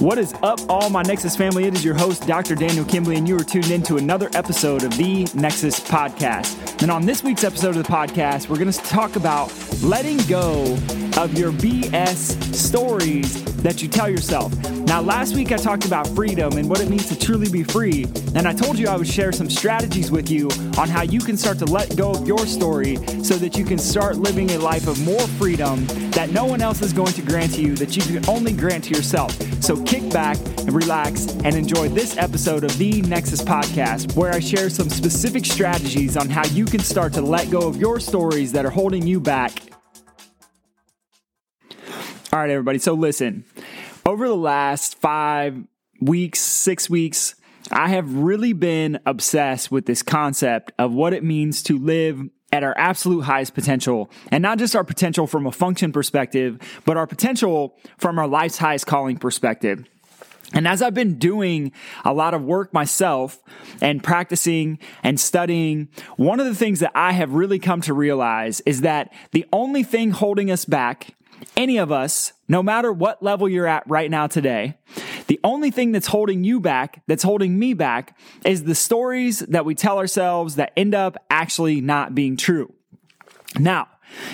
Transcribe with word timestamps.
What 0.00 0.16
is 0.16 0.32
up, 0.44 0.60
all 0.68 0.90
my 0.90 1.02
Nexus 1.02 1.34
family? 1.34 1.64
It 1.64 1.74
is 1.74 1.84
your 1.84 1.94
host, 1.94 2.24
Dr. 2.26 2.54
Daniel 2.54 2.84
Kimbley, 2.84 3.16
and 3.16 3.26
you 3.28 3.34
are 3.36 3.42
tuned 3.42 3.72
in 3.72 3.82
to 3.82 3.96
another 3.96 4.30
episode 4.32 4.84
of 4.84 4.96
the 4.96 5.28
Nexus 5.34 5.80
Podcast. 5.80 6.82
And 6.82 6.90
on 6.90 7.04
this 7.04 7.24
week's 7.24 7.42
episode 7.42 7.76
of 7.76 7.82
the 7.82 7.92
podcast, 7.92 8.48
we're 8.48 8.58
going 8.58 8.70
to 8.70 8.78
talk 8.82 9.16
about 9.16 9.52
letting 9.82 10.18
go 10.28 10.74
of 11.16 11.36
your 11.36 11.50
BS 11.50 12.54
stories 12.54 13.42
that 13.56 13.82
you 13.82 13.88
tell 13.88 14.08
yourself. 14.08 14.52
Now, 14.88 15.02
last 15.02 15.34
week 15.34 15.52
I 15.52 15.58
talked 15.58 15.84
about 15.84 16.08
freedom 16.08 16.56
and 16.56 16.66
what 16.66 16.80
it 16.80 16.88
means 16.88 17.08
to 17.08 17.18
truly 17.18 17.50
be 17.50 17.62
free. 17.62 18.06
And 18.34 18.48
I 18.48 18.54
told 18.54 18.78
you 18.78 18.88
I 18.88 18.96
would 18.96 19.06
share 19.06 19.32
some 19.32 19.50
strategies 19.50 20.10
with 20.10 20.30
you 20.30 20.48
on 20.78 20.88
how 20.88 21.02
you 21.02 21.20
can 21.20 21.36
start 21.36 21.58
to 21.58 21.66
let 21.66 21.94
go 21.94 22.12
of 22.12 22.26
your 22.26 22.46
story 22.46 22.96
so 23.22 23.34
that 23.34 23.58
you 23.58 23.66
can 23.66 23.76
start 23.76 24.16
living 24.16 24.50
a 24.52 24.56
life 24.56 24.86
of 24.86 24.98
more 25.04 25.20
freedom 25.36 25.86
that 26.12 26.30
no 26.30 26.46
one 26.46 26.62
else 26.62 26.80
is 26.80 26.94
going 26.94 27.12
to 27.12 27.20
grant 27.20 27.52
to 27.56 27.60
you, 27.60 27.74
that 27.76 27.98
you 27.98 28.02
can 28.02 28.26
only 28.30 28.54
grant 28.54 28.84
to 28.84 28.94
yourself. 28.94 29.30
So 29.62 29.76
kick 29.84 30.10
back 30.10 30.38
and 30.60 30.72
relax 30.72 31.26
and 31.44 31.54
enjoy 31.54 31.90
this 31.90 32.16
episode 32.16 32.64
of 32.64 32.78
the 32.78 33.02
Nexus 33.02 33.42
Podcast, 33.42 34.16
where 34.16 34.32
I 34.32 34.40
share 34.40 34.70
some 34.70 34.88
specific 34.88 35.44
strategies 35.44 36.16
on 36.16 36.30
how 36.30 36.46
you 36.46 36.64
can 36.64 36.80
start 36.80 37.12
to 37.12 37.20
let 37.20 37.50
go 37.50 37.68
of 37.68 37.76
your 37.76 38.00
stories 38.00 38.52
that 38.52 38.64
are 38.64 38.70
holding 38.70 39.06
you 39.06 39.20
back 39.20 39.52
all 42.30 42.38
right, 42.38 42.50
everybody. 42.50 42.78
So 42.78 42.92
listen, 42.92 43.44
over 44.08 44.26
the 44.26 44.34
last 44.34 44.96
five 44.96 45.62
weeks, 46.00 46.40
six 46.40 46.88
weeks, 46.88 47.34
I 47.70 47.90
have 47.90 48.14
really 48.14 48.54
been 48.54 49.00
obsessed 49.04 49.70
with 49.70 49.84
this 49.84 50.02
concept 50.02 50.72
of 50.78 50.94
what 50.94 51.12
it 51.12 51.22
means 51.22 51.62
to 51.64 51.78
live 51.78 52.22
at 52.50 52.64
our 52.64 52.72
absolute 52.78 53.20
highest 53.20 53.52
potential 53.52 54.10
and 54.30 54.40
not 54.40 54.56
just 54.56 54.74
our 54.74 54.82
potential 54.82 55.26
from 55.26 55.46
a 55.46 55.52
function 55.52 55.92
perspective, 55.92 56.58
but 56.86 56.96
our 56.96 57.06
potential 57.06 57.76
from 57.98 58.18
our 58.18 58.26
life's 58.26 58.56
highest 58.56 58.86
calling 58.86 59.18
perspective. 59.18 59.84
And 60.54 60.66
as 60.66 60.80
I've 60.80 60.94
been 60.94 61.18
doing 61.18 61.72
a 62.02 62.14
lot 62.14 62.32
of 62.32 62.42
work 62.42 62.72
myself 62.72 63.42
and 63.82 64.02
practicing 64.02 64.78
and 65.02 65.20
studying, 65.20 65.88
one 66.16 66.40
of 66.40 66.46
the 66.46 66.54
things 66.54 66.80
that 66.80 66.92
I 66.94 67.12
have 67.12 67.34
really 67.34 67.58
come 67.58 67.82
to 67.82 67.92
realize 67.92 68.60
is 68.62 68.80
that 68.80 69.12
the 69.32 69.44
only 69.52 69.82
thing 69.82 70.12
holding 70.12 70.50
us 70.50 70.64
back 70.64 71.08
any 71.56 71.78
of 71.78 71.92
us, 71.92 72.32
no 72.48 72.62
matter 72.62 72.92
what 72.92 73.22
level 73.22 73.48
you're 73.48 73.66
at 73.66 73.88
right 73.88 74.10
now 74.10 74.26
today, 74.26 74.78
the 75.26 75.40
only 75.44 75.70
thing 75.70 75.92
that's 75.92 76.06
holding 76.06 76.44
you 76.44 76.60
back, 76.60 77.02
that's 77.06 77.22
holding 77.22 77.58
me 77.58 77.74
back, 77.74 78.18
is 78.44 78.64
the 78.64 78.74
stories 78.74 79.40
that 79.40 79.64
we 79.64 79.74
tell 79.74 79.98
ourselves 79.98 80.56
that 80.56 80.72
end 80.76 80.94
up 80.94 81.16
actually 81.30 81.80
not 81.80 82.14
being 82.14 82.36
true. 82.36 82.72
Now, 83.58 83.88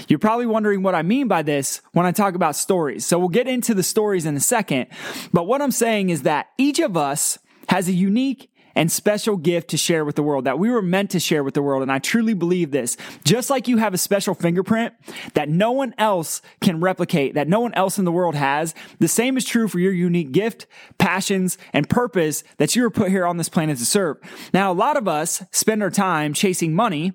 you're 0.09 0.19
probably 0.19 0.47
wondering 0.47 0.83
what 0.83 0.95
I 0.95 1.03
mean 1.03 1.29
by 1.29 1.43
this 1.43 1.81
when 1.93 2.07
I 2.07 2.13
talk 2.13 2.35
about 2.35 2.57
stories. 2.57 3.05
So 3.05 3.19
we'll 3.19 3.29
get 3.29 3.49
into 3.49 3.75
the 3.75 3.83
stories 3.83 4.27
in 4.27 4.37
a 4.37 4.41
second. 4.41 4.87
But 5.33 5.45
what 5.45 5.63
I'm 5.63 5.73
saying 5.73 6.11
is 6.11 6.23
that 6.23 6.47
each 6.59 6.79
of 6.79 6.97
us 6.97 7.39
has 7.69 7.89
a 7.89 7.93
unique 7.93 8.51
and 8.75 8.91
special 8.91 9.37
gift 9.37 9.71
to 9.71 9.77
share 9.77 10.05
with 10.05 10.17
the 10.17 10.23
world 10.23 10.45
that 10.45 10.59
we 10.59 10.71
were 10.71 10.83
meant 10.83 11.11
to 11.11 11.21
share 11.21 11.45
with 11.45 11.55
the 11.55 11.63
world. 11.63 11.83
And 11.83 11.93
I 11.93 11.99
truly 11.99 12.35
believe 12.35 12.71
this. 12.71 12.97
Just 13.25 13.51
like 13.51 13.69
you 13.69 13.79
have 13.79 13.95
a 13.95 13.99
special 13.99 14.35
fingerprint 14.35 14.95
that 15.35 15.49
no 15.49 15.73
one 15.73 15.95
else 15.99 16.43
can 16.61 16.81
replicate, 16.81 17.35
that 17.35 17.49
no 17.49 17.61
one 17.61 17.75
else 17.75 17.99
in 17.99 18.05
the 18.05 18.13
world 18.13 18.35
has, 18.35 18.75
the 18.99 19.09
same 19.09 19.37
is 19.37 19.45
true 19.45 19.69
for 19.69 19.79
your 19.79 19.93
unique 19.93 20.33
gift, 20.33 20.67
passions, 20.99 21.59
and 21.73 21.89
purpose 21.89 22.45
that 22.59 22.75
you 22.75 22.83
were 22.83 22.91
put 22.91 23.11
here 23.11 23.27
on 23.27 23.37
this 23.37 23.49
planet 23.49 23.79
to 23.79 23.87
serve. 23.87 24.19
Now, 24.53 24.71
a 24.71 24.75
lot 24.75 24.97
of 24.97 25.09
us 25.09 25.43
spend 25.53 25.83
our 25.83 25.91
time 25.91 26.35
chasing 26.35 26.75
money 26.75 27.15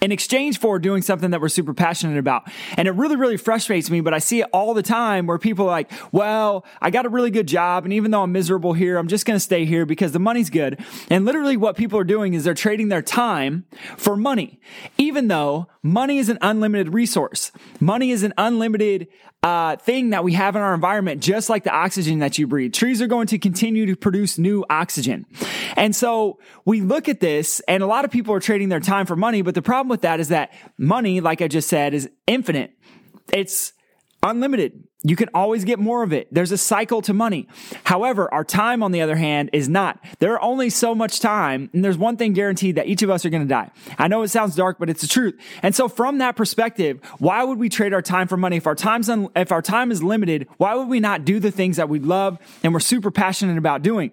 in 0.00 0.12
exchange 0.12 0.58
for 0.58 0.78
doing 0.78 1.02
something 1.02 1.30
that 1.30 1.40
we're 1.40 1.48
super 1.48 1.74
passionate 1.74 2.18
about. 2.18 2.50
And 2.76 2.88
it 2.88 2.92
really, 2.92 3.16
really 3.16 3.36
frustrates 3.36 3.90
me, 3.90 4.00
but 4.00 4.14
I 4.14 4.18
see 4.18 4.40
it 4.40 4.48
all 4.52 4.74
the 4.74 4.82
time 4.82 5.26
where 5.26 5.38
people 5.38 5.66
are 5.66 5.70
like, 5.70 5.90
well, 6.12 6.64
I 6.80 6.90
got 6.90 7.06
a 7.06 7.08
really 7.08 7.30
good 7.30 7.46
job. 7.46 7.84
And 7.84 7.92
even 7.92 8.10
though 8.10 8.22
I'm 8.22 8.32
miserable 8.32 8.72
here, 8.72 8.98
I'm 8.98 9.08
just 9.08 9.26
going 9.26 9.36
to 9.36 9.40
stay 9.40 9.64
here 9.64 9.86
because 9.86 10.12
the 10.12 10.18
money's 10.18 10.50
good. 10.50 10.82
And 11.10 11.24
literally 11.24 11.56
what 11.56 11.76
people 11.76 11.98
are 11.98 12.04
doing 12.04 12.34
is 12.34 12.44
they're 12.44 12.54
trading 12.54 12.88
their 12.88 13.02
time 13.02 13.64
for 13.96 14.16
money, 14.16 14.60
even 14.98 15.28
though 15.28 15.68
money 15.82 16.18
is 16.18 16.28
an 16.28 16.38
unlimited 16.40 16.94
resource. 16.94 17.52
Money 17.80 18.10
is 18.10 18.22
an 18.22 18.32
unlimited 18.38 19.08
uh, 19.42 19.74
thing 19.76 20.10
that 20.10 20.22
we 20.22 20.34
have 20.34 20.54
in 20.54 20.62
our 20.62 20.72
environment, 20.72 21.20
just 21.20 21.50
like 21.50 21.64
the 21.64 21.72
oxygen 21.72 22.20
that 22.20 22.38
you 22.38 22.46
breathe. 22.46 22.72
Trees 22.72 23.02
are 23.02 23.08
going 23.08 23.26
to 23.26 23.38
continue 23.38 23.86
to 23.86 23.96
produce 23.96 24.38
new 24.38 24.64
oxygen. 24.70 25.26
And 25.76 25.96
so 25.96 26.38
we 26.64 26.80
look 26.80 27.08
at 27.08 27.18
this 27.18 27.58
and 27.66 27.82
a 27.82 27.86
lot 27.86 28.04
of 28.04 28.12
people 28.12 28.32
are 28.34 28.40
trading 28.40 28.68
their 28.68 28.78
time 28.78 29.04
for 29.04 29.16
money. 29.16 29.42
But 29.42 29.56
the 29.56 29.62
problem 29.62 29.81
with 29.88 30.02
that 30.02 30.20
is 30.20 30.28
that 30.28 30.52
money, 30.78 31.20
like 31.20 31.42
I 31.42 31.48
just 31.48 31.68
said, 31.68 31.94
is 31.94 32.08
infinite. 32.26 32.72
It's 33.32 33.72
unlimited. 34.22 34.84
You 35.04 35.16
can 35.16 35.28
always 35.34 35.64
get 35.64 35.80
more 35.80 36.04
of 36.04 36.12
it. 36.12 36.28
There's 36.32 36.52
a 36.52 36.58
cycle 36.58 37.02
to 37.02 37.12
money. 37.12 37.48
However, 37.82 38.32
our 38.32 38.44
time, 38.44 38.84
on 38.84 38.92
the 38.92 39.00
other 39.00 39.16
hand, 39.16 39.50
is 39.52 39.68
not. 39.68 39.98
There 40.20 40.32
are 40.32 40.42
only 40.42 40.70
so 40.70 40.94
much 40.94 41.18
time, 41.18 41.70
and 41.72 41.84
there's 41.84 41.98
one 41.98 42.16
thing 42.16 42.32
guaranteed 42.32 42.76
that 42.76 42.86
each 42.86 43.02
of 43.02 43.10
us 43.10 43.24
are 43.24 43.30
going 43.30 43.42
to 43.42 43.48
die. 43.48 43.72
I 43.98 44.06
know 44.06 44.22
it 44.22 44.28
sounds 44.28 44.54
dark, 44.54 44.78
but 44.78 44.88
it's 44.88 45.00
the 45.02 45.08
truth. 45.08 45.34
And 45.62 45.74
so, 45.74 45.88
from 45.88 46.18
that 46.18 46.36
perspective, 46.36 47.00
why 47.18 47.42
would 47.42 47.58
we 47.58 47.68
trade 47.68 47.92
our 47.92 48.02
time 48.02 48.28
for 48.28 48.36
money? 48.36 48.58
If 48.58 48.66
our 48.68 48.76
time's 48.76 49.08
un- 49.08 49.28
if 49.34 49.50
our 49.50 49.62
time 49.62 49.90
is 49.90 50.04
limited, 50.04 50.46
why 50.58 50.76
would 50.76 50.88
we 50.88 51.00
not 51.00 51.24
do 51.24 51.40
the 51.40 51.50
things 51.50 51.78
that 51.78 51.88
we 51.88 51.98
love 51.98 52.38
and 52.62 52.72
we're 52.72 52.80
super 52.80 53.10
passionate 53.10 53.58
about 53.58 53.82
doing? 53.82 54.12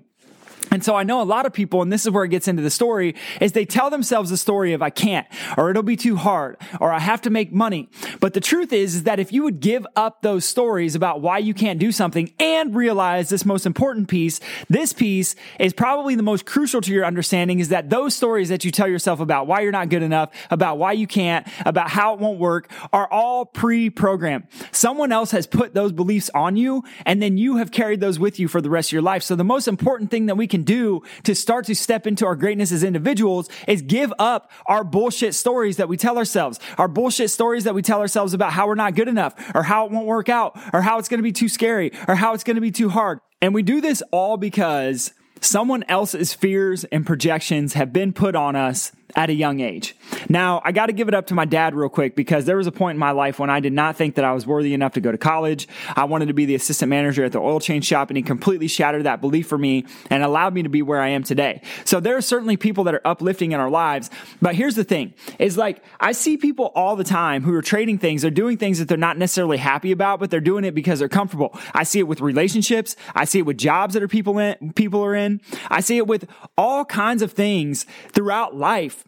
And 0.71 0.83
so 0.83 0.95
I 0.95 1.03
know 1.03 1.21
a 1.21 1.23
lot 1.23 1.45
of 1.45 1.53
people, 1.53 1.81
and 1.81 1.91
this 1.91 2.05
is 2.05 2.11
where 2.11 2.23
it 2.23 2.29
gets 2.29 2.47
into 2.47 2.61
the 2.61 2.69
story, 2.69 3.15
is 3.41 3.53
they 3.53 3.65
tell 3.65 3.89
themselves 3.89 4.29
the 4.29 4.37
story 4.37 4.73
of 4.73 4.81
I 4.81 4.89
can't, 4.89 5.27
or 5.57 5.69
it'll 5.69 5.83
be 5.83 5.95
too 5.95 6.15
hard, 6.15 6.57
or 6.79 6.91
I 6.91 6.99
have 6.99 7.21
to 7.23 7.29
make 7.29 7.51
money. 7.51 7.89
But 8.19 8.33
the 8.33 8.41
truth 8.41 8.71
is, 8.71 8.95
is 8.95 9.03
that 9.03 9.19
if 9.19 9.33
you 9.33 9.43
would 9.43 9.59
give 9.59 9.85
up 9.95 10.21
those 10.21 10.45
stories 10.45 10.95
about 10.95 11.21
why 11.21 11.37
you 11.39 11.53
can't 11.53 11.79
do 11.79 11.91
something 11.91 12.31
and 12.39 12.75
realize 12.75 13.29
this 13.29 13.45
most 13.45 13.65
important 13.65 14.07
piece, 14.07 14.39
this 14.69 14.93
piece 14.93 15.35
is 15.59 15.73
probably 15.73 16.15
the 16.15 16.23
most 16.23 16.45
crucial 16.45 16.81
to 16.81 16.91
your 16.91 17.05
understanding 17.05 17.59
is 17.59 17.69
that 17.69 17.89
those 17.89 18.15
stories 18.15 18.49
that 18.49 18.63
you 18.63 18.71
tell 18.71 18.87
yourself 18.87 19.19
about 19.19 19.47
why 19.47 19.61
you're 19.61 19.71
not 19.71 19.89
good 19.89 20.03
enough, 20.03 20.29
about 20.49 20.77
why 20.77 20.91
you 20.91 21.07
can't, 21.07 21.47
about 21.65 21.89
how 21.89 22.13
it 22.13 22.19
won't 22.19 22.39
work 22.39 22.71
are 22.93 23.11
all 23.11 23.45
pre-programmed. 23.45 24.47
Someone 24.71 25.11
else 25.11 25.31
has 25.31 25.47
put 25.47 25.73
those 25.73 25.91
beliefs 25.91 26.29
on 26.33 26.55
you 26.55 26.83
and 27.05 27.21
then 27.21 27.37
you 27.37 27.57
have 27.57 27.71
carried 27.71 27.99
those 27.99 28.19
with 28.19 28.39
you 28.39 28.47
for 28.47 28.61
the 28.61 28.69
rest 28.69 28.89
of 28.89 28.93
your 28.93 29.01
life. 29.01 29.23
So 29.23 29.35
the 29.35 29.43
most 29.43 29.67
important 29.67 30.11
thing 30.11 30.27
that 30.27 30.35
we 30.35 30.47
can 30.47 30.58
can 30.59 30.63
do 30.65 31.01
to 31.23 31.33
start 31.35 31.65
to 31.65 31.75
step 31.75 32.05
into 32.05 32.25
our 32.25 32.35
greatness 32.35 32.71
as 32.71 32.83
individuals 32.83 33.49
is 33.67 33.81
give 33.81 34.13
up 34.19 34.51
our 34.67 34.83
bullshit 34.83 35.33
stories 35.33 35.77
that 35.77 35.87
we 35.87 35.97
tell 35.97 36.17
ourselves, 36.17 36.59
our 36.77 36.87
bullshit 36.87 37.29
stories 37.29 37.63
that 37.63 37.73
we 37.73 37.81
tell 37.81 37.99
ourselves 37.99 38.33
about 38.33 38.51
how 38.53 38.67
we're 38.67 38.75
not 38.75 38.95
good 38.95 39.07
enough 39.07 39.33
or 39.55 39.63
how 39.63 39.85
it 39.85 39.91
won't 39.91 40.05
work 40.05 40.29
out 40.29 40.59
or 40.73 40.81
how 40.81 40.99
it's 40.99 41.07
going 41.07 41.19
to 41.19 41.23
be 41.23 41.31
too 41.31 41.49
scary 41.49 41.91
or 42.07 42.15
how 42.15 42.33
it's 42.33 42.43
going 42.43 42.55
to 42.55 42.61
be 42.61 42.71
too 42.71 42.89
hard. 42.89 43.19
And 43.41 43.53
we 43.53 43.63
do 43.63 43.79
this 43.79 44.03
all 44.11 44.37
because 44.37 45.13
someone 45.41 45.83
else's 45.87 46.33
fears 46.33 46.83
and 46.85 47.05
projections 47.05 47.73
have 47.73 47.93
been 47.93 48.11
put 48.11 48.35
on 48.35 48.55
us 48.55 48.91
at 49.15 49.29
a 49.29 49.33
young 49.33 49.59
age. 49.59 49.95
Now, 50.29 50.61
I 50.63 50.71
got 50.71 50.87
to 50.87 50.93
give 50.93 51.07
it 51.07 51.13
up 51.13 51.27
to 51.27 51.33
my 51.33 51.45
dad 51.45 51.73
real 51.73 51.89
quick 51.89 52.15
because 52.15 52.45
there 52.45 52.57
was 52.57 52.67
a 52.67 52.71
point 52.71 52.95
in 52.95 52.99
my 52.99 53.11
life 53.11 53.39
when 53.39 53.49
I 53.49 53.59
did 53.59 53.73
not 53.73 53.95
think 53.95 54.15
that 54.15 54.25
I 54.25 54.33
was 54.33 54.45
worthy 54.45 54.73
enough 54.73 54.93
to 54.93 55.01
go 55.01 55.11
to 55.11 55.17
college. 55.17 55.67
I 55.95 56.05
wanted 56.05 56.27
to 56.27 56.33
be 56.33 56.45
the 56.45 56.55
assistant 56.55 56.89
manager 56.89 57.23
at 57.23 57.31
the 57.31 57.39
oil 57.39 57.59
change 57.59 57.85
shop 57.85 58.09
and 58.09 58.17
he 58.17 58.23
completely 58.23 58.67
shattered 58.67 59.03
that 59.03 59.21
belief 59.21 59.47
for 59.47 59.57
me 59.57 59.85
and 60.09 60.23
allowed 60.23 60.53
me 60.53 60.63
to 60.63 60.69
be 60.69 60.81
where 60.81 61.01
I 61.01 61.09
am 61.09 61.23
today. 61.23 61.61
So 61.85 61.99
there 61.99 62.15
are 62.17 62.21
certainly 62.21 62.57
people 62.57 62.83
that 62.85 62.93
are 62.93 63.01
uplifting 63.05 63.51
in 63.51 63.59
our 63.59 63.69
lives, 63.69 64.09
but 64.41 64.55
here's 64.55 64.75
the 64.75 64.83
thing 64.83 65.13
is 65.39 65.57
like 65.57 65.83
I 65.99 66.11
see 66.11 66.37
people 66.37 66.71
all 66.75 66.95
the 66.95 67.03
time 67.03 67.43
who 67.43 67.53
are 67.55 67.61
trading 67.61 67.97
things, 67.97 68.21
they're 68.21 68.31
doing 68.31 68.57
things 68.57 68.79
that 68.79 68.87
they're 68.87 68.97
not 68.97 69.17
necessarily 69.17 69.57
happy 69.57 69.91
about, 69.91 70.19
but 70.19 70.29
they're 70.29 70.39
doing 70.39 70.63
it 70.63 70.75
because 70.75 70.99
they're 70.99 71.09
comfortable. 71.09 71.57
I 71.73 71.83
see 71.83 71.99
it 71.99 72.07
with 72.07 72.21
relationships, 72.21 72.95
I 73.15 73.25
see 73.25 73.39
it 73.39 73.45
with 73.45 73.57
jobs 73.57 73.95
that 73.95 74.03
are 74.03 74.07
people 74.07 74.37
in, 74.37 74.73
people 74.73 75.03
are 75.03 75.15
in. 75.15 75.41
I 75.67 75.81
see 75.81 75.97
it 75.97 76.07
with 76.07 76.27
all 76.57 76.85
kinds 76.85 77.21
of 77.21 77.31
things 77.31 77.85
throughout 78.13 78.55
life 78.55 78.98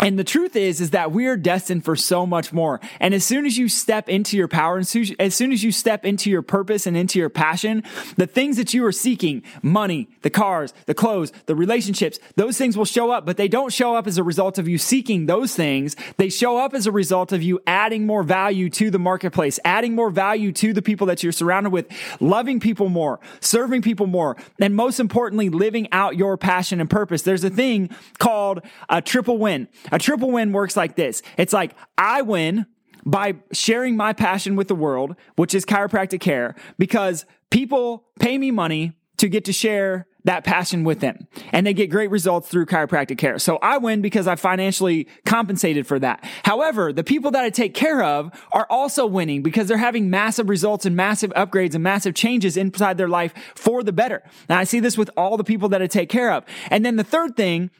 and 0.00 0.18
the 0.18 0.24
truth 0.24 0.56
is, 0.56 0.80
is 0.80 0.90
that 0.90 1.12
we 1.12 1.26
are 1.26 1.36
destined 1.36 1.84
for 1.84 1.94
so 1.94 2.26
much 2.26 2.52
more. 2.52 2.80
And 2.98 3.14
as 3.14 3.24
soon 3.24 3.46
as 3.46 3.58
you 3.58 3.68
step 3.68 4.08
into 4.08 4.36
your 4.36 4.48
power, 4.48 4.78
as 4.78 4.88
soon 4.88 5.52
as 5.52 5.62
you 5.62 5.70
step 5.70 6.04
into 6.04 6.30
your 6.30 6.42
purpose 6.42 6.86
and 6.86 6.96
into 6.96 7.18
your 7.18 7.28
passion, 7.28 7.84
the 8.16 8.26
things 8.26 8.56
that 8.56 8.74
you 8.74 8.84
are 8.86 8.92
seeking, 8.92 9.42
money, 9.62 10.08
the 10.22 10.30
cars, 10.30 10.72
the 10.86 10.94
clothes, 10.94 11.32
the 11.46 11.54
relationships, 11.54 12.18
those 12.36 12.56
things 12.58 12.76
will 12.76 12.84
show 12.84 13.10
up, 13.10 13.26
but 13.26 13.36
they 13.36 13.48
don't 13.48 13.72
show 13.72 13.94
up 13.94 14.06
as 14.06 14.18
a 14.18 14.22
result 14.22 14.58
of 14.58 14.66
you 14.66 14.78
seeking 14.78 15.26
those 15.26 15.54
things. 15.54 15.94
They 16.16 16.30
show 16.30 16.58
up 16.58 16.74
as 16.74 16.86
a 16.86 16.92
result 16.92 17.32
of 17.32 17.42
you 17.42 17.60
adding 17.66 18.06
more 18.06 18.22
value 18.22 18.70
to 18.70 18.90
the 18.90 18.98
marketplace, 18.98 19.60
adding 19.64 19.94
more 19.94 20.10
value 20.10 20.52
to 20.52 20.72
the 20.72 20.82
people 20.82 21.06
that 21.08 21.22
you're 21.22 21.32
surrounded 21.32 21.70
with, 21.70 21.86
loving 22.18 22.60
people 22.60 22.88
more, 22.88 23.20
serving 23.40 23.82
people 23.82 24.06
more, 24.06 24.36
and 24.58 24.74
most 24.74 24.98
importantly, 24.98 25.48
living 25.48 25.86
out 25.92 26.16
your 26.16 26.36
passion 26.36 26.80
and 26.80 26.88
purpose. 26.88 27.22
There's 27.22 27.44
a 27.44 27.50
thing 27.50 27.90
called 28.18 28.62
a 28.88 29.02
triple 29.02 29.38
win. 29.38 29.68
A 29.90 29.98
triple 29.98 30.30
win 30.30 30.52
works 30.52 30.76
like 30.76 30.96
this. 30.96 31.22
It's 31.36 31.52
like 31.52 31.74
I 31.96 32.22
win 32.22 32.66
by 33.04 33.34
sharing 33.52 33.96
my 33.96 34.12
passion 34.12 34.56
with 34.56 34.68
the 34.68 34.74
world, 34.74 35.16
which 35.36 35.54
is 35.54 35.64
chiropractic 35.64 36.20
care, 36.20 36.54
because 36.78 37.24
people 37.50 38.04
pay 38.20 38.38
me 38.38 38.50
money 38.50 38.92
to 39.18 39.28
get 39.28 39.44
to 39.46 39.52
share 39.52 40.06
that 40.24 40.44
passion 40.44 40.84
with 40.84 41.00
them 41.00 41.26
and 41.50 41.66
they 41.66 41.74
get 41.74 41.88
great 41.90 42.10
results 42.10 42.48
through 42.48 42.66
chiropractic 42.66 43.18
care. 43.18 43.38
So 43.38 43.56
I 43.56 43.78
win 43.78 44.02
because 44.02 44.28
I 44.28 44.36
financially 44.36 45.08
compensated 45.24 45.86
for 45.86 45.98
that. 45.98 46.24
However, 46.44 46.92
the 46.92 47.04
people 47.04 47.32
that 47.32 47.44
I 47.44 47.50
take 47.50 47.74
care 47.74 48.02
of 48.02 48.30
are 48.52 48.66
also 48.70 49.04
winning 49.06 49.42
because 49.42 49.68
they're 49.68 49.78
having 49.78 50.10
massive 50.10 50.48
results 50.48 50.86
and 50.86 50.94
massive 50.94 51.32
upgrades 51.32 51.74
and 51.74 51.82
massive 51.82 52.14
changes 52.14 52.56
inside 52.56 52.98
their 52.98 53.08
life 53.08 53.34
for 53.54 53.82
the 53.82 53.92
better. 53.92 54.22
And 54.48 54.58
I 54.58 54.64
see 54.64 54.80
this 54.80 54.96
with 54.96 55.10
all 55.16 55.36
the 55.36 55.44
people 55.44 55.68
that 55.70 55.82
I 55.82 55.86
take 55.86 56.08
care 56.08 56.32
of. 56.32 56.44
And 56.70 56.84
then 56.84 56.96
the 56.96 57.04
third 57.04 57.36
thing 57.36 57.70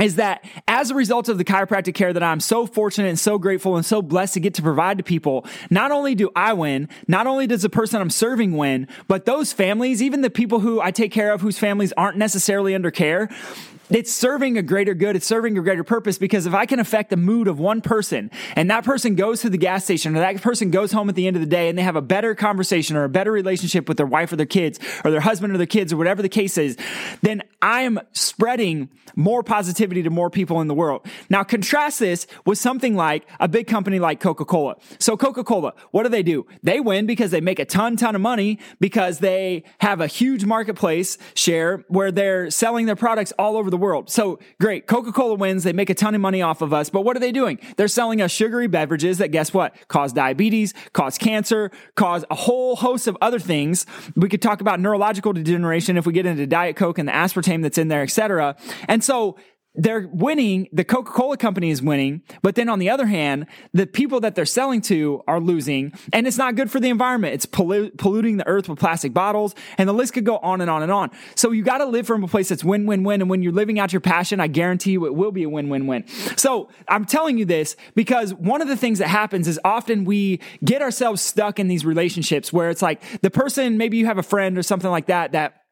is 0.00 0.16
that 0.16 0.44
as 0.68 0.90
a 0.90 0.94
result 0.94 1.28
of 1.28 1.38
the 1.38 1.44
chiropractic 1.44 1.94
care 1.94 2.12
that 2.12 2.22
I'm 2.22 2.40
so 2.40 2.66
fortunate 2.66 3.08
and 3.08 3.18
so 3.18 3.38
grateful 3.38 3.76
and 3.76 3.84
so 3.84 4.02
blessed 4.02 4.34
to 4.34 4.40
get 4.40 4.54
to 4.54 4.62
provide 4.62 4.98
to 4.98 5.04
people, 5.04 5.46
not 5.70 5.90
only 5.90 6.14
do 6.14 6.30
I 6.36 6.52
win, 6.52 6.88
not 7.08 7.26
only 7.26 7.46
does 7.46 7.62
the 7.62 7.70
person 7.70 8.00
I'm 8.00 8.10
serving 8.10 8.56
win, 8.56 8.88
but 9.08 9.24
those 9.24 9.52
families, 9.52 10.02
even 10.02 10.20
the 10.20 10.30
people 10.30 10.60
who 10.60 10.80
I 10.80 10.90
take 10.90 11.12
care 11.12 11.32
of 11.32 11.40
whose 11.40 11.58
families 11.58 11.92
aren't 11.96 12.18
necessarily 12.18 12.74
under 12.74 12.90
care, 12.90 13.28
it's 13.90 14.12
serving 14.12 14.58
a 14.58 14.62
greater 14.62 14.94
good. 14.94 15.16
It's 15.16 15.26
serving 15.26 15.56
a 15.56 15.62
greater 15.62 15.84
purpose 15.84 16.18
because 16.18 16.46
if 16.46 16.54
I 16.54 16.66
can 16.66 16.80
affect 16.80 17.10
the 17.10 17.16
mood 17.16 17.48
of 17.48 17.58
one 17.58 17.80
person 17.80 18.30
and 18.54 18.70
that 18.70 18.84
person 18.84 19.14
goes 19.14 19.42
to 19.42 19.50
the 19.50 19.58
gas 19.58 19.84
station 19.84 20.16
or 20.16 20.20
that 20.20 20.40
person 20.42 20.70
goes 20.70 20.92
home 20.92 21.08
at 21.08 21.14
the 21.14 21.26
end 21.26 21.36
of 21.36 21.40
the 21.40 21.48
day 21.48 21.68
and 21.68 21.78
they 21.78 21.82
have 21.82 21.96
a 21.96 22.02
better 22.02 22.34
conversation 22.34 22.96
or 22.96 23.04
a 23.04 23.08
better 23.08 23.32
relationship 23.32 23.88
with 23.88 23.96
their 23.96 24.06
wife 24.06 24.32
or 24.32 24.36
their 24.36 24.46
kids 24.46 24.78
or 25.04 25.10
their 25.10 25.20
husband 25.20 25.54
or 25.54 25.58
their 25.58 25.66
kids 25.66 25.92
or 25.92 25.96
whatever 25.96 26.22
the 26.22 26.28
case 26.28 26.58
is, 26.58 26.76
then 27.22 27.42
I 27.62 27.82
am 27.82 28.00
spreading 28.12 28.88
more 29.14 29.42
positivity 29.42 30.02
to 30.02 30.10
more 30.10 30.30
people 30.30 30.60
in 30.60 30.68
the 30.68 30.74
world. 30.74 31.06
Now 31.30 31.42
contrast 31.42 32.00
this 32.00 32.26
with 32.44 32.58
something 32.58 32.94
like 32.94 33.26
a 33.40 33.48
big 33.48 33.66
company 33.66 33.98
like 33.98 34.20
Coca-Cola. 34.20 34.76
So 34.98 35.16
Coca-Cola, 35.16 35.74
what 35.90 36.02
do 36.02 36.08
they 36.08 36.22
do? 36.22 36.46
They 36.62 36.80
win 36.80 37.06
because 37.06 37.30
they 37.30 37.40
make 37.40 37.58
a 37.58 37.64
ton, 37.64 37.96
ton 37.96 38.14
of 38.14 38.20
money 38.20 38.58
because 38.78 39.20
they 39.20 39.64
have 39.78 40.00
a 40.00 40.06
huge 40.06 40.44
marketplace 40.44 41.16
share 41.34 41.84
where 41.88 42.12
they're 42.12 42.50
selling 42.50 42.86
their 42.86 42.96
products 42.96 43.32
all 43.38 43.56
over 43.56 43.70
the 43.70 43.75
the 43.76 43.82
world. 43.82 44.10
So 44.10 44.38
great. 44.60 44.86
Coca 44.86 45.12
Cola 45.12 45.34
wins. 45.34 45.64
They 45.64 45.72
make 45.72 45.90
a 45.90 45.94
ton 45.94 46.14
of 46.14 46.20
money 46.20 46.40
off 46.40 46.62
of 46.62 46.72
us. 46.72 46.88
But 46.88 47.02
what 47.02 47.16
are 47.16 47.20
they 47.20 47.32
doing? 47.32 47.58
They're 47.76 47.88
selling 47.88 48.22
us 48.22 48.30
sugary 48.32 48.66
beverages 48.66 49.18
that 49.18 49.28
guess 49.28 49.52
what? 49.52 49.76
Cause 49.88 50.12
diabetes, 50.12 50.72
cause 50.92 51.18
cancer, 51.18 51.70
cause 51.94 52.24
a 52.30 52.34
whole 52.34 52.76
host 52.76 53.06
of 53.06 53.16
other 53.20 53.38
things. 53.38 53.84
We 54.14 54.28
could 54.28 54.42
talk 54.42 54.60
about 54.60 54.80
neurological 54.80 55.32
degeneration 55.32 55.96
if 55.96 56.06
we 56.06 56.12
get 56.12 56.26
into 56.26 56.46
Diet 56.46 56.76
Coke 56.76 56.98
and 56.98 57.08
the 57.08 57.12
aspartame 57.12 57.62
that's 57.62 57.78
in 57.78 57.88
there, 57.88 58.02
etc. 58.02 58.56
And 58.88 59.04
so 59.04 59.36
they're 59.76 60.08
winning. 60.08 60.68
The 60.72 60.84
Coca 60.84 61.12
Cola 61.12 61.36
company 61.36 61.70
is 61.70 61.82
winning. 61.82 62.22
But 62.42 62.54
then 62.54 62.68
on 62.68 62.78
the 62.78 62.90
other 62.90 63.06
hand, 63.06 63.46
the 63.72 63.86
people 63.86 64.20
that 64.20 64.34
they're 64.34 64.46
selling 64.46 64.80
to 64.82 65.22
are 65.28 65.40
losing. 65.40 65.92
And 66.12 66.26
it's 66.26 66.38
not 66.38 66.54
good 66.54 66.70
for 66.70 66.80
the 66.80 66.88
environment. 66.88 67.34
It's 67.34 67.46
pollu- 67.46 67.96
polluting 67.96 68.38
the 68.38 68.46
earth 68.46 68.68
with 68.68 68.78
plastic 68.78 69.12
bottles. 69.12 69.54
And 69.78 69.88
the 69.88 69.92
list 69.92 70.14
could 70.14 70.24
go 70.24 70.38
on 70.38 70.60
and 70.60 70.70
on 70.70 70.82
and 70.82 70.90
on. 70.90 71.10
So 71.34 71.50
you 71.50 71.62
got 71.62 71.78
to 71.78 71.86
live 71.86 72.06
from 72.06 72.24
a 72.24 72.28
place 72.28 72.48
that's 72.48 72.64
win, 72.64 72.86
win, 72.86 73.04
win. 73.04 73.20
And 73.20 73.30
when 73.30 73.42
you're 73.42 73.52
living 73.52 73.78
out 73.78 73.92
your 73.92 74.00
passion, 74.00 74.40
I 74.40 74.46
guarantee 74.46 74.92
you 74.92 75.06
it 75.06 75.14
will 75.14 75.32
be 75.32 75.42
a 75.42 75.48
win, 75.48 75.68
win, 75.68 75.86
win. 75.86 76.06
So 76.36 76.68
I'm 76.88 77.04
telling 77.04 77.38
you 77.38 77.44
this 77.44 77.76
because 77.94 78.34
one 78.34 78.62
of 78.62 78.68
the 78.68 78.76
things 78.76 78.98
that 78.98 79.08
happens 79.08 79.48
is 79.48 79.60
often 79.64 80.04
we 80.04 80.40
get 80.64 80.82
ourselves 80.82 81.22
stuck 81.22 81.58
in 81.58 81.68
these 81.68 81.84
relationships 81.84 82.52
where 82.52 82.70
it's 82.70 82.82
like 82.82 83.02
the 83.20 83.30
person, 83.30 83.76
maybe 83.76 83.96
you 83.96 84.06
have 84.06 84.18
a 84.18 84.22
friend 84.22 84.56
or 84.58 84.62
something 84.62 84.90
like 84.90 85.06
that, 85.06 85.32
that 85.32 85.65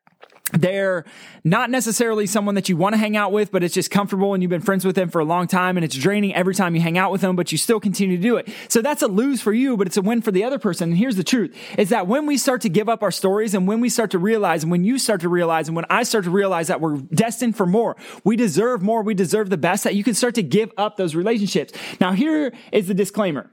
they're 0.52 1.04
not 1.42 1.70
necessarily 1.70 2.26
someone 2.26 2.54
that 2.54 2.68
you 2.68 2.76
want 2.76 2.92
to 2.92 2.98
hang 2.98 3.16
out 3.16 3.32
with, 3.32 3.50
but 3.50 3.64
it's 3.64 3.74
just 3.74 3.90
comfortable 3.90 4.34
and 4.34 4.42
you've 4.42 4.50
been 4.50 4.60
friends 4.60 4.84
with 4.84 4.94
them 4.94 5.08
for 5.08 5.20
a 5.20 5.24
long 5.24 5.46
time 5.46 5.76
and 5.78 5.84
it's 5.84 5.96
draining 5.96 6.34
every 6.34 6.54
time 6.54 6.74
you 6.74 6.82
hang 6.82 6.98
out 6.98 7.10
with 7.10 7.22
them, 7.22 7.34
but 7.34 7.50
you 7.50 7.56
still 7.56 7.80
continue 7.80 8.16
to 8.16 8.22
do 8.22 8.36
it. 8.36 8.48
So 8.68 8.82
that's 8.82 9.02
a 9.02 9.08
lose 9.08 9.40
for 9.40 9.52
you, 9.54 9.76
but 9.76 9.86
it's 9.86 9.96
a 9.96 10.02
win 10.02 10.20
for 10.20 10.30
the 10.30 10.44
other 10.44 10.58
person. 10.58 10.90
And 10.90 10.98
here's 10.98 11.16
the 11.16 11.24
truth 11.24 11.56
is 11.78 11.88
that 11.88 12.06
when 12.06 12.26
we 12.26 12.36
start 12.36 12.60
to 12.62 12.68
give 12.68 12.88
up 12.90 13.02
our 13.02 13.10
stories 13.10 13.54
and 13.54 13.66
when 13.66 13.80
we 13.80 13.88
start 13.88 14.10
to 14.10 14.18
realize 14.18 14.62
and 14.62 14.70
when 14.70 14.84
you 14.84 14.98
start 14.98 15.22
to 15.22 15.28
realize 15.28 15.68
and 15.68 15.76
when 15.76 15.86
I 15.88 16.02
start 16.02 16.24
to 16.24 16.30
realize 16.30 16.68
that 16.68 16.80
we're 16.80 16.98
destined 16.98 17.56
for 17.56 17.66
more, 17.66 17.96
we 18.22 18.36
deserve 18.36 18.82
more, 18.82 19.02
we 19.02 19.14
deserve 19.14 19.48
the 19.48 19.56
best, 19.56 19.84
that 19.84 19.94
you 19.94 20.04
can 20.04 20.14
start 20.14 20.34
to 20.34 20.42
give 20.42 20.70
up 20.76 20.96
those 20.96 21.14
relationships. 21.14 21.72
Now 22.00 22.12
here 22.12 22.52
is 22.70 22.86
the 22.86 22.94
disclaimer 22.94 23.50